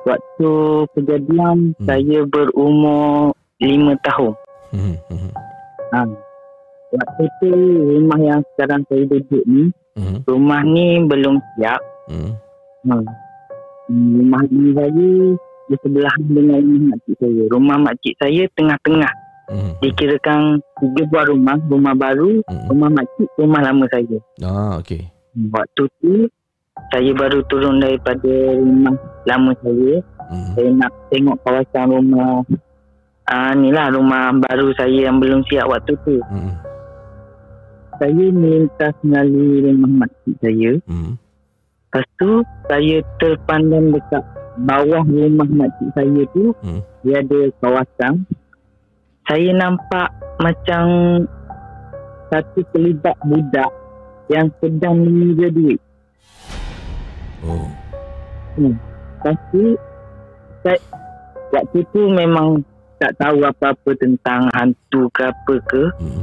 [0.07, 0.51] waktu
[0.95, 1.84] kejadian Hmm.
[1.84, 4.32] saya berumur lima tahun.
[4.70, 5.30] Hmm, hmm,
[5.90, 6.07] Ah.
[6.95, 7.51] Waktu tu
[7.90, 11.82] rumah yang sekarang saya duduk ni, hmm, rumah ni belum siap.
[12.07, 12.30] hmm.
[12.84, 12.95] Ha.
[13.90, 15.07] Rumah ni saya
[15.64, 17.42] di sebelah dengan rumah makcik saya.
[17.51, 19.12] Rumah makcik saya tengah-tengah.
[19.45, 19.72] Hmm.
[19.80, 20.40] Dikirakan
[20.78, 22.64] tiga buah rumah, rumah baru, Hmm.
[22.70, 24.18] rumah makcik, rumah lama saya.
[24.40, 25.03] Ah, okey.
[25.51, 26.12] Waktu tu
[26.95, 28.95] saya baru turun daripada rumah
[29.27, 30.03] lama saya.
[30.31, 30.53] Hmm.
[30.57, 32.43] Saya nak tengok kawasan rumah
[33.25, 36.18] ah ni lah rumah baru saya yang belum siap waktu tu.
[36.31, 36.55] Hmm.
[37.99, 40.70] Saya melintas melalui rumah makcik saya.
[40.87, 41.14] Hmm.
[41.95, 42.31] Lepas tu
[42.66, 44.25] saya terpandang dekat
[44.66, 46.83] bawah rumah makcik saya tu Hmm.
[47.03, 48.27] dia ada kawasan.
[49.25, 50.85] Saya nampak macam
[52.31, 53.70] satu kelibat budak
[54.29, 55.81] yang sedang mengira duit.
[57.45, 57.68] Oh.
[58.57, 59.76] Lepas tu
[60.64, 60.78] saya,
[61.53, 62.64] waktu tu memang
[63.03, 65.82] tak tahu apa-apa tentang hantu ke apa ke.
[66.01, 66.22] Hmm.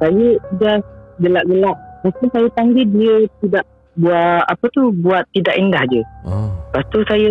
[0.00, 0.26] Saya
[0.58, 0.86] just
[1.20, 1.78] gelak-gelak.
[2.00, 3.64] Lepas tu saya panggil dia tidak
[4.00, 6.02] buat apa tu buat tidak indah je.
[6.26, 6.50] Oh.
[6.72, 7.30] Lepas tu saya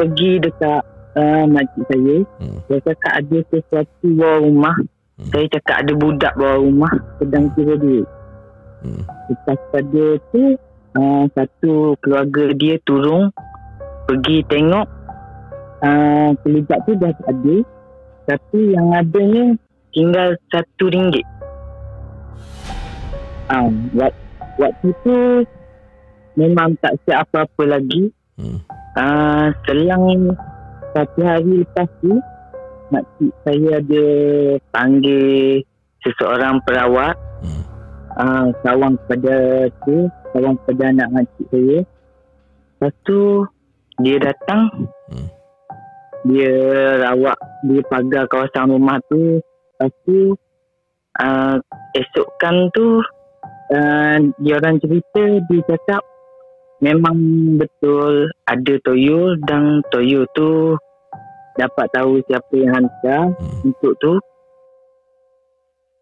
[0.00, 0.82] pergi dekat
[1.18, 2.16] uh, makcik saya.
[2.40, 2.58] Hmm.
[2.66, 4.76] Saya cakap ada sesuatu bawah rumah.
[5.18, 5.30] Hmm.
[5.34, 8.06] Saya cakap ada budak bawah rumah sedang kira duit.
[8.82, 9.02] Hmm.
[9.28, 10.42] Lepas pada tu
[10.96, 13.28] uh, satu keluarga dia turun
[14.08, 14.86] pergi tengok
[15.84, 17.56] uh, tu dah tak ada.
[18.28, 19.44] Tapi yang adanya
[19.92, 21.24] tinggal satu ringgit.
[23.48, 24.12] Uh, wak,
[24.60, 25.16] waktu tu
[26.36, 28.12] memang tak siap apa-apa lagi.
[28.36, 28.60] Hmm.
[28.98, 30.36] Uh, selang
[30.92, 32.20] satu hari lepas tu
[32.88, 34.04] makcik saya ada
[34.72, 35.64] panggil
[36.04, 37.16] seseorang perawat.
[38.18, 41.78] Uh, sawang kepada tu sawang kepada anak makcik saya
[42.78, 43.46] lepas tu
[44.02, 44.70] dia datang
[45.08, 45.28] Hmm.
[46.28, 46.52] dia
[47.00, 50.36] rawat dia pagar kawasan rumah tu lepas tu
[51.16, 51.56] uh,
[51.96, 53.00] esokkan tu
[53.72, 56.04] uh, dia orang cerita dia cakap
[56.78, 57.16] memang
[57.56, 60.76] betul ada toyol dan toyol tu
[61.58, 63.72] dapat tahu siapa yang hantar Hmm.
[63.72, 64.12] untuk tu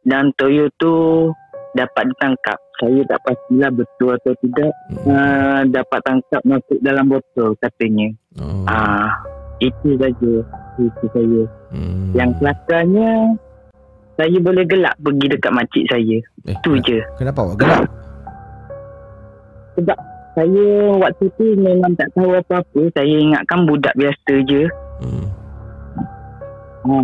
[0.04, 0.94] dan toyol tu
[1.76, 5.06] dapat ditangkap saya tak pastilah betul atau tidak Hmm.
[5.06, 8.64] uh, dapat tangkap masuk dalam botol katanya Oh.
[8.64, 9.12] ah
[9.58, 10.32] itu saja
[10.76, 12.12] itu saya Hmm.
[12.12, 13.36] yang kelakarnya
[14.14, 17.84] saya boleh gelak pergi dekat makcik saya eh, itu kenapa- je Kenapa awak gelak?
[19.74, 19.98] sebab
[20.32, 20.66] saya
[20.98, 24.64] waktu tu memang tak tahu apa-apa saya ingatkan budak biasa je
[24.96, 25.28] Hmm.
[26.82, 26.96] Ha,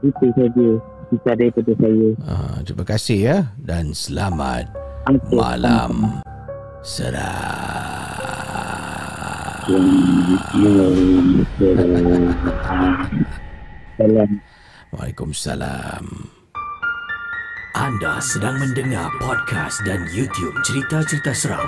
[0.00, 0.68] itu saja
[1.14, 2.08] kisah daripada saya.
[2.26, 4.66] Ah, terima kasih ya dan selamat
[5.06, 5.92] Okey, malam
[6.82, 7.44] seram.
[13.94, 14.30] Salam.
[14.94, 16.04] Waalaikumsalam.
[17.74, 21.66] Anda sedang mendengar podcast dan YouTube cerita-cerita seram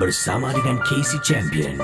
[0.00, 1.76] bersama dengan Casey Champion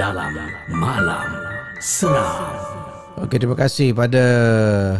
[0.00, 0.32] dalam
[0.72, 1.28] Malam
[1.76, 2.71] Seram.
[3.12, 4.24] Okey, terima kasih pada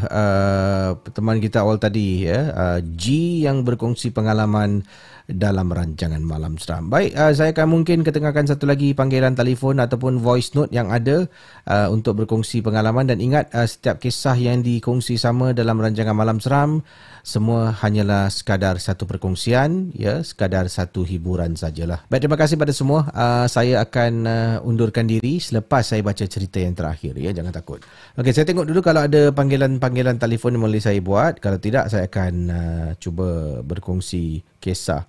[0.04, 4.84] uh, teman kita awal tadi ya, uh, G yang berkongsi pengalaman
[5.32, 6.92] dalam rancangan Malam Seram.
[6.92, 11.24] Baik, uh, saya akan mungkin ketengahkan satu lagi panggilan telefon ataupun voice note yang ada
[11.64, 16.36] uh, untuk berkongsi pengalaman dan ingat uh, setiap kisah yang dikongsi sama dalam rancangan Malam
[16.36, 16.84] Seram
[17.22, 22.02] semua hanyalah sekadar satu perkongsian ya sekadar satu hiburan sajalah.
[22.10, 23.06] Baik terima kasih pada semua.
[23.14, 27.78] Uh, saya akan uh, undurkan diri selepas saya baca cerita yang terakhir ya jangan takut.
[28.12, 31.40] Okey saya tengok dulu kalau ada panggilan-panggilan telefon yang boleh saya buat.
[31.40, 35.08] Kalau tidak saya akan uh, cuba berkongsi kisah.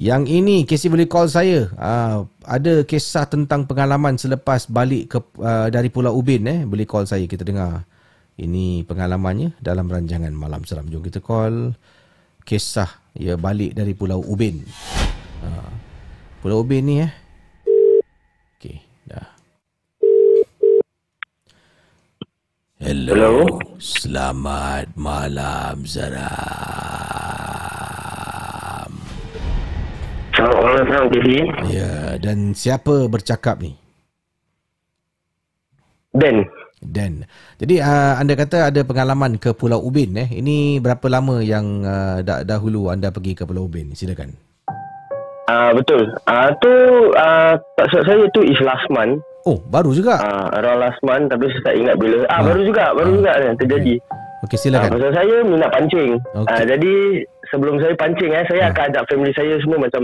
[0.00, 1.68] Yang ini Casey boleh call saya.
[1.76, 7.08] Uh, ada kisah tentang pengalaman selepas balik ke uh, dari Pulau Ubin eh boleh call
[7.08, 7.84] saya kita dengar.
[8.36, 10.88] Ini pengalamannya dalam rancangan Malam Seram.
[10.88, 11.76] Jom kita call
[12.42, 14.64] kisah ya balik dari Pulau Ubin.
[15.44, 15.70] Uh,
[16.40, 17.12] Pulau Ubin ni eh.
[18.58, 19.28] Okey, dah.
[22.82, 23.14] Hello.
[23.14, 23.62] Hello.
[23.78, 26.26] Selamat malam Seram.
[30.34, 31.46] Selamat malam, Kisi.
[31.70, 33.78] Ya, dan siapa bercakap ni?
[36.10, 36.42] Ben.
[36.82, 37.22] Dan
[37.62, 40.26] jadi uh, anda kata ada pengalaman ke Pulau Ubin eh.
[40.42, 43.94] Ini berapa lama yang uh, dah, dahulu anda pergi ke Pulau Ubin?
[43.94, 44.34] Silakan.
[45.46, 46.10] Ah uh, betul.
[46.26, 46.72] Ah uh, tu
[47.14, 47.54] uh,
[47.86, 49.22] saya tu is last month.
[49.42, 50.16] Oh, baru juga.
[50.16, 52.22] Ah uh, around last month tapi saya tak ingat bila.
[52.26, 53.16] Ah uh, baru juga, baru Ah.
[53.16, 53.94] juga yang terjadi.
[54.42, 54.90] Okey, Ah silakan.
[54.92, 56.10] pasal saya minat pancing.
[56.32, 56.48] Okey.
[56.48, 56.94] Ah jadi
[57.48, 58.70] sebelum saya pancing eh saya Ah.
[58.70, 60.02] akan ajak family saya semua macam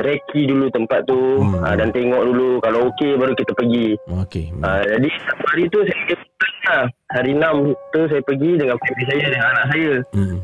[0.00, 1.60] reki dulu tempat tu Hmm.
[1.60, 3.98] ah, dan tengok dulu kalau okey baru kita pergi.
[4.08, 4.44] Okey.
[4.48, 4.62] hmm.
[4.62, 5.08] Ah, jadi
[5.44, 6.16] hari tu saya
[6.62, 6.84] lah.
[7.10, 7.56] Hari 6
[7.90, 9.92] tu saya pergi dengan family saya dengan anak saya.
[10.14, 10.38] Hmm.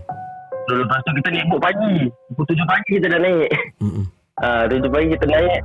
[0.67, 1.95] So, lepas tu kita naik pagi.
[2.29, 3.49] Pukul 7 pagi kita dah naik.
[3.79, 4.05] Hmm.
[4.37, 5.61] Ah, tujuh pagi kita naik.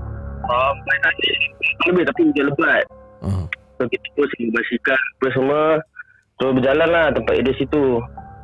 [1.90, 2.84] Lebih tapi hujan lebat.
[3.22, 3.46] Uh.
[3.78, 5.62] So kita pun semua basikal apa semua.
[6.38, 7.84] So berjalan lah tempat dia situ.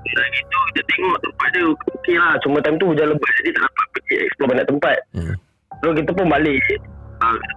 [0.07, 2.33] Dari situ kita tengok tempat dia okey lah.
[2.41, 4.97] Cuma time tu hujan lebat jadi tak dapat pergi explore banyak tempat.
[5.13, 5.35] Hmm.
[5.83, 6.61] So kita pun balik.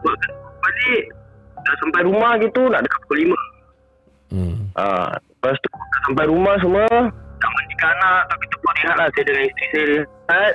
[0.04, 0.16] Pun
[0.60, 1.02] balik.
[1.60, 3.36] Dah sampai rumah gitu nak dekat pukul 5.
[4.30, 4.56] Hmm.
[4.78, 5.68] Ah, lepas tu
[6.08, 6.86] sampai rumah semua.
[7.40, 8.22] Tak mandikan anak.
[8.28, 9.06] Tak kita pun rehat lah.
[9.12, 10.54] Saya dengan isteri saya rehat.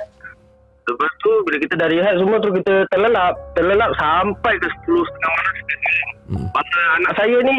[0.86, 3.34] Lepas tu bila kita dah rehat semua tu kita terlelap.
[3.58, 5.54] Terlelap sampai ke 10 setengah malam.
[6.26, 6.46] Hmm.
[6.54, 7.56] Pasal anak saya ni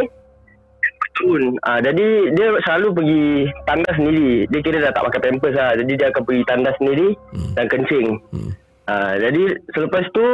[0.98, 1.42] betul.
[1.68, 3.26] Ah, jadi dia selalu pergi
[3.68, 4.32] tandas sendiri.
[4.48, 5.72] Dia kira dah tak pakai pampers lah.
[5.76, 7.52] Jadi dia akan pergi tandas sendiri Hmm.
[7.56, 8.08] dan kencing.
[8.32, 8.50] Hmm.
[8.88, 9.44] Ah, jadi
[9.76, 10.26] selepas tu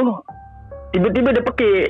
[0.94, 1.88] tiba-tiba dia pekik.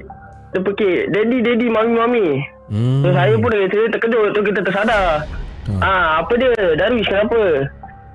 [0.56, 1.00] Dia pekik.
[1.12, 2.28] Daddy, daddy, mami, mami.
[2.72, 3.04] Hmm.
[3.04, 5.28] So saya pun dengan isteri terkejut tu kita tersadar.
[5.68, 5.80] Hmm.
[5.84, 6.52] Ah apa dia?
[6.80, 7.68] Darwish kenapa?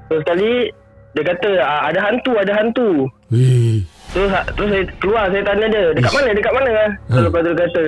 [0.09, 0.73] So sekali
[1.19, 3.11] dia kata ah, ada hantu, ada hantu.
[3.35, 3.83] Weh.
[4.15, 6.29] Terus terus saya keluar saya tanya dia, dekat mana?
[6.31, 6.71] Dekat mana?
[7.11, 7.23] Hmm.
[7.27, 7.83] lepas tu dia kata,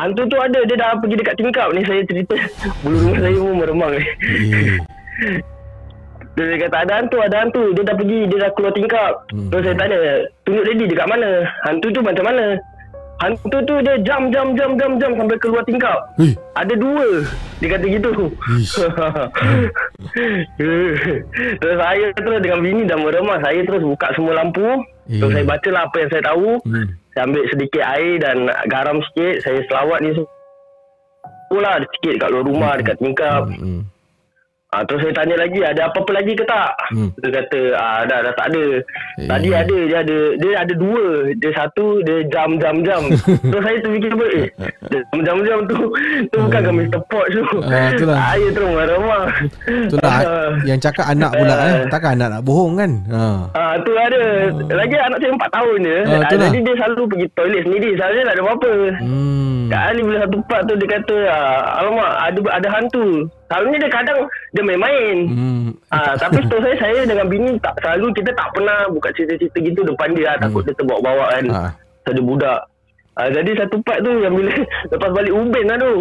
[0.00, 2.34] hantu tu ada, dia dah pergi dekat tingkap ni saya cerita.
[2.80, 3.92] Bulu rumah saya pun meremang.
[3.92, 4.06] Eh.
[6.32, 7.62] Dia, dia kata ada hantu, ada hantu.
[7.76, 9.12] Dia dah pergi, dia dah keluar tingkap.
[9.28, 9.48] Hmm.
[9.52, 9.98] Terus saya tanya,
[10.48, 11.28] tunjuk daddy dekat mana?
[11.68, 12.44] Hantu tu macam mana?
[13.22, 15.94] Hantu tu dia jam jam jam jam jam sampai keluar tingkap.
[16.18, 16.34] Weh.
[16.52, 17.22] Ada dua
[17.58, 18.10] Dia kata gitu.
[21.54, 24.66] Terus saya terus dengan bini dah meremah Saya terus buka semua lampu
[25.04, 25.34] Terus Eh.
[25.34, 26.86] saya baca lah apa yang saya tahu Hmm.
[27.12, 32.44] Saya ambil sedikit air dan garam sikit Saya selawat ni semua lah sikit kat luar
[32.44, 33.82] rumah dekat tingkap Hmm.
[34.72, 36.72] Ah, terus saya tanya lagi ada apa-apa lagi ke tak?
[36.90, 37.12] Hmm.
[37.20, 38.64] Dia kata ah dah dah tak ada.
[39.20, 39.28] Eh.
[39.28, 41.04] Tadi ada dia ada dia ada dua.
[41.34, 43.02] Dia satu dia jam jam jam.
[43.44, 44.46] terus saya terfikir apa eh
[44.88, 45.76] jam jam jam tu
[46.26, 47.00] tu bukan ke Mr.
[47.04, 47.44] Pot tu.
[47.62, 48.16] Ah, itulah.
[48.18, 49.28] Saya terus marah-marah.
[49.62, 50.16] Itulah
[50.64, 51.74] yang cakap anak pula eh.
[51.86, 52.90] Takkan anak nak bohong kan?
[53.12, 53.24] Ha.
[53.52, 54.22] Ah tu ada.
[54.72, 55.96] Lagi anak saya 4 tahun je.
[55.98, 56.48] Ah, Ah, itulah.
[56.48, 57.90] jadi dia selalu pergi toilet sendiri.
[57.94, 58.72] Saya tak ada apa-apa.
[59.04, 59.61] Hmm.
[59.72, 63.06] Kali bila satu part tu dia kata ah, alamak ada ada hantu.
[63.48, 64.18] Selalunya dia kadang
[64.52, 65.16] dia main-main.
[65.32, 65.68] Hmm.
[65.88, 69.80] Ah, tapi setahu saya saya dengan bini tak selalu kita tak pernah buka cerita-cerita gitu
[69.88, 70.40] depan dia hmm.
[70.44, 71.44] takut dia terbawa-bawa kan.
[71.48, 71.70] Ah.
[72.04, 72.60] Ada budak.
[73.12, 74.52] Ah, jadi satu part tu yang bila
[74.92, 75.92] lepas balik Ubin lah tu.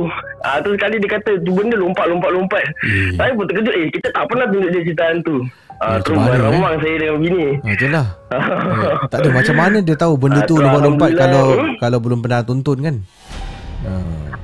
[0.47, 2.63] Ah, tu sekali dia kata tu benda lompat-lompat-lompat.
[2.63, 3.11] Eh.
[3.19, 5.35] Saya pun terkejut eh kita tak pernah tunjuk dia cerita hantu.
[5.81, 6.77] Ah, Macam tu mana, eh?
[6.77, 7.45] saya dengan bini.
[7.57, 8.05] Ha, itulah.
[8.31, 11.45] Eh, tak ada macam mana dia tahu benda Ah, tu lompat-lompat kalau
[11.83, 12.95] kalau belum pernah tonton kan?
[13.81, 13.93] Ha.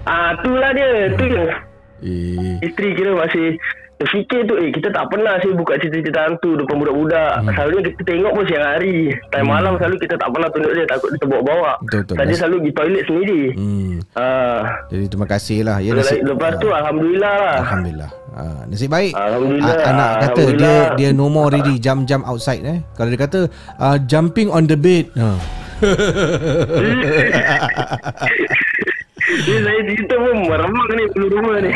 [0.03, 1.11] Ah, tu lah dia.
[1.13, 1.51] Tu yang
[1.97, 2.61] Eh.
[2.61, 3.57] Isteri kira masih
[3.97, 7.49] Terfikir tu Eh kita tak pernah sih Buka cerita-cerita hantu Depan budak-budak hmm.
[7.57, 9.49] Selalunya kita tengok pun siang hari Time hmm.
[9.49, 11.81] malam selalu Kita tak pernah tunjuk dia Takut dia terbawa-bawa.
[11.89, 13.97] Saja selalu pergi toilet sendiri Hmm.
[14.13, 15.81] Ah, Jadi terima kasih lah.
[15.81, 18.09] Ya, lepas, lepas tu Alhamdulillah lah Alhamdullah.
[18.37, 19.17] Ha, nasib baik.
[19.17, 19.73] Alhamdulillah.
[19.73, 20.93] A- anak kata dia Alhamdulillah.
[20.93, 22.85] dia no more ready jump-jump outside eh.
[22.93, 23.49] Kalau dia kata
[23.81, 25.09] uh, jumping on the bed.
[25.17, 25.33] Ha.
[29.27, 31.71] Ni saya cerita pun Meremang ni Peluh rumah ni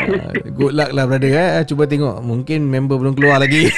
[0.56, 1.60] Good luck lah brother eh.
[1.68, 3.68] Cuba tengok mungkin member belum keluar lagi.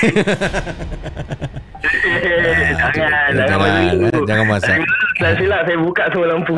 [1.85, 4.79] Jangan Jangan Jangan, macam tu eh, jangan masak.
[5.21, 6.55] Dah silap saya buka semua lampu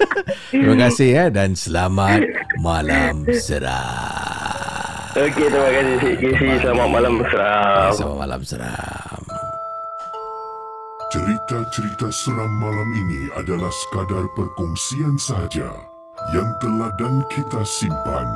[0.52, 2.20] Terima kasih eh dan selamat
[2.60, 5.16] malam seram.
[5.16, 9.20] Okey terima kasih Cik Casey Selamat malam Seram Selamat malam seram.
[11.08, 15.85] Cerita-cerita seram malam ini adalah sekadar perkongsian sahaja
[16.34, 18.26] yang telah dan kita simpan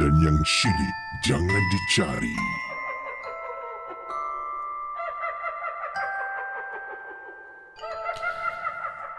[0.00, 2.36] dan yang syilid jangan dicari.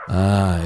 [0.10, 0.58] Ah,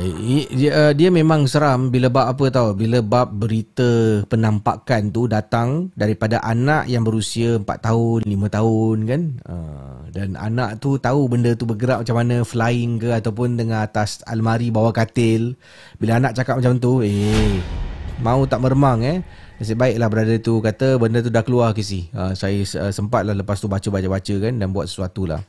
[0.55, 5.91] dia, uh, dia memang seram bila bab apa tahu bila bab berita penampakan tu datang
[5.99, 9.21] daripada anak yang berusia 4 tahun 5 tahun kan?
[9.43, 14.21] Uh, dan anak tu tahu benda tu bergerak macam mana flying ke ataupun dengan atas
[14.29, 15.57] almari bawah katil
[15.97, 17.57] bila anak cakap macam tu eh
[18.21, 19.25] mau tak meremang eh
[19.63, 22.11] Nasib baiklah brother tu kata benda tu dah keluar kisi.
[22.11, 25.39] Uh, saya uh, sempatlah lepas tu baca-baca-baca kan dan buat sesuatu lah.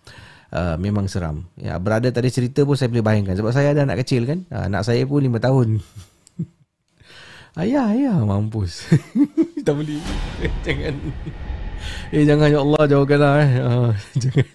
[0.54, 1.48] Uh, memang seram.
[1.58, 4.46] Ya, brother tadi cerita pun saya boleh bayangkan sebab saya ada anak kecil kan.
[4.54, 5.68] Uh, anak saya pun 5 tahun.
[7.64, 8.86] ayah, ayah mampus.
[9.66, 9.98] tak boleh.
[10.62, 10.94] jangan.
[12.14, 13.50] Eh jangan ya Allah jauhkanlah eh.
[13.60, 13.90] Uh,
[14.22, 14.46] jangan.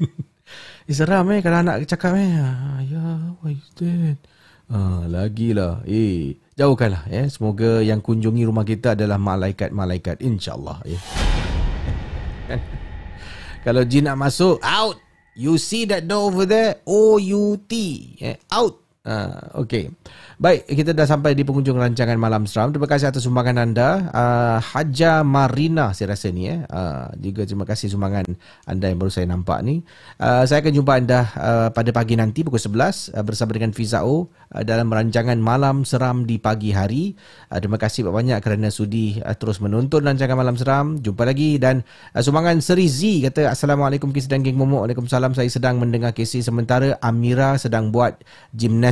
[0.90, 2.30] Eh seram eh kalau anak cakap eh.
[2.82, 4.18] Ayah, what is that?
[4.70, 5.82] Ah, lagilah.
[5.90, 7.26] Eh, jauhkanlah ya.
[7.26, 11.00] Semoga yang kunjungi rumah kita adalah malaikat-malaikat insya-Allah ya.
[13.66, 14.98] Kalau jin nak masuk, out.
[15.40, 16.84] You see that door over there?
[16.84, 17.74] O-U-T.
[18.22, 18.89] Eh, out.
[19.08, 19.96] Ah, okay.
[20.36, 22.76] Baik, kita dah sampai di penghujung rancangan Malam Seram.
[22.76, 24.12] Terima kasih atas sumbangan anda.
[24.12, 26.52] Uh, Haja Marina saya rasa ni.
[26.52, 26.60] Eh.
[26.68, 28.28] Uh, juga terima kasih sumbangan
[28.68, 29.88] anda yang baru saya nampak ni.
[30.20, 34.28] Uh, saya akan jumpa anda uh, pada pagi nanti pukul 11 uh, bersama dengan Fizao
[34.28, 37.16] uh, dalam rancangan Malam Seram di pagi hari.
[37.48, 41.00] Uh, terima kasih banyak kerana sudi uh, terus menonton rancangan Malam Seram.
[41.00, 44.92] Jumpa lagi dan uh, sumbangan Seri Z kata Assalamualaikum Kisi dan Geng Momok.
[44.92, 45.40] Waalaikumsalam.
[45.40, 48.20] Saya sedang mendengar Kisi sementara Amira sedang buat
[48.52, 48.89] gimnastik.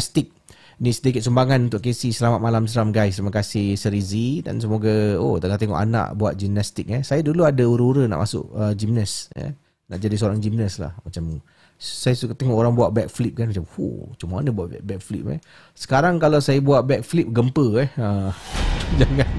[0.78, 2.14] Ni sedikit sumbangan untuk Casey.
[2.14, 3.18] Selamat malam seram guys.
[3.18, 7.02] Terima kasih Serizi dan semoga oh tengah tengok anak buat gimnastik eh.
[7.02, 9.58] Saya dulu ada ura-ura nak masuk uh, gymnast eh.
[9.90, 11.42] Nak jadi seorang gymnast lah macam
[11.82, 15.40] saya suka tengok orang buat backflip kan macam fuh macam mana buat back- backflip eh.
[15.74, 17.90] Sekarang kalau saya buat backflip gempa eh.
[17.98, 18.30] Ha,
[19.02, 19.30] jangan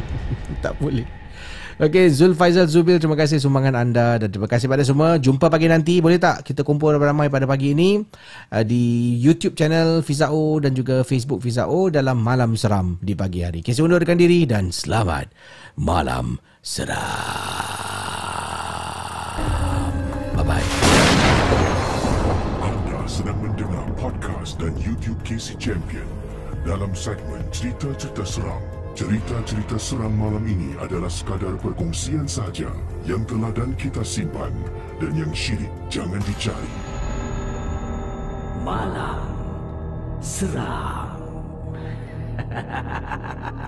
[0.58, 1.06] tak boleh.
[1.78, 5.14] Okey, Zulfaizal Zubil, terima kasih sumbangan anda dan terima kasih pada semua.
[5.14, 8.02] Jumpa pagi nanti, boleh tak kita kumpul ramai-ramai pada pagi ini
[8.50, 13.62] uh, di YouTube channel Fizao dan juga Facebook Fizao dalam Malam Seram di pagi hari.
[13.62, 15.30] Kisah undurkan diri dan selamat
[15.78, 16.98] Malam Seram.
[20.34, 20.66] Bye-bye.
[22.58, 26.10] Anda sedang mendengar podcast dan YouTube Casey Champion
[26.66, 28.77] dalam segmen cerita-cerita seram.
[28.98, 32.66] Cerita-cerita seram malam ini adalah sekadar perkongsian sahaja
[33.06, 34.50] yang telah dan kita simpan
[34.98, 36.74] dan yang syilid jangan dicari.
[38.66, 39.22] Malam
[40.18, 41.14] Seram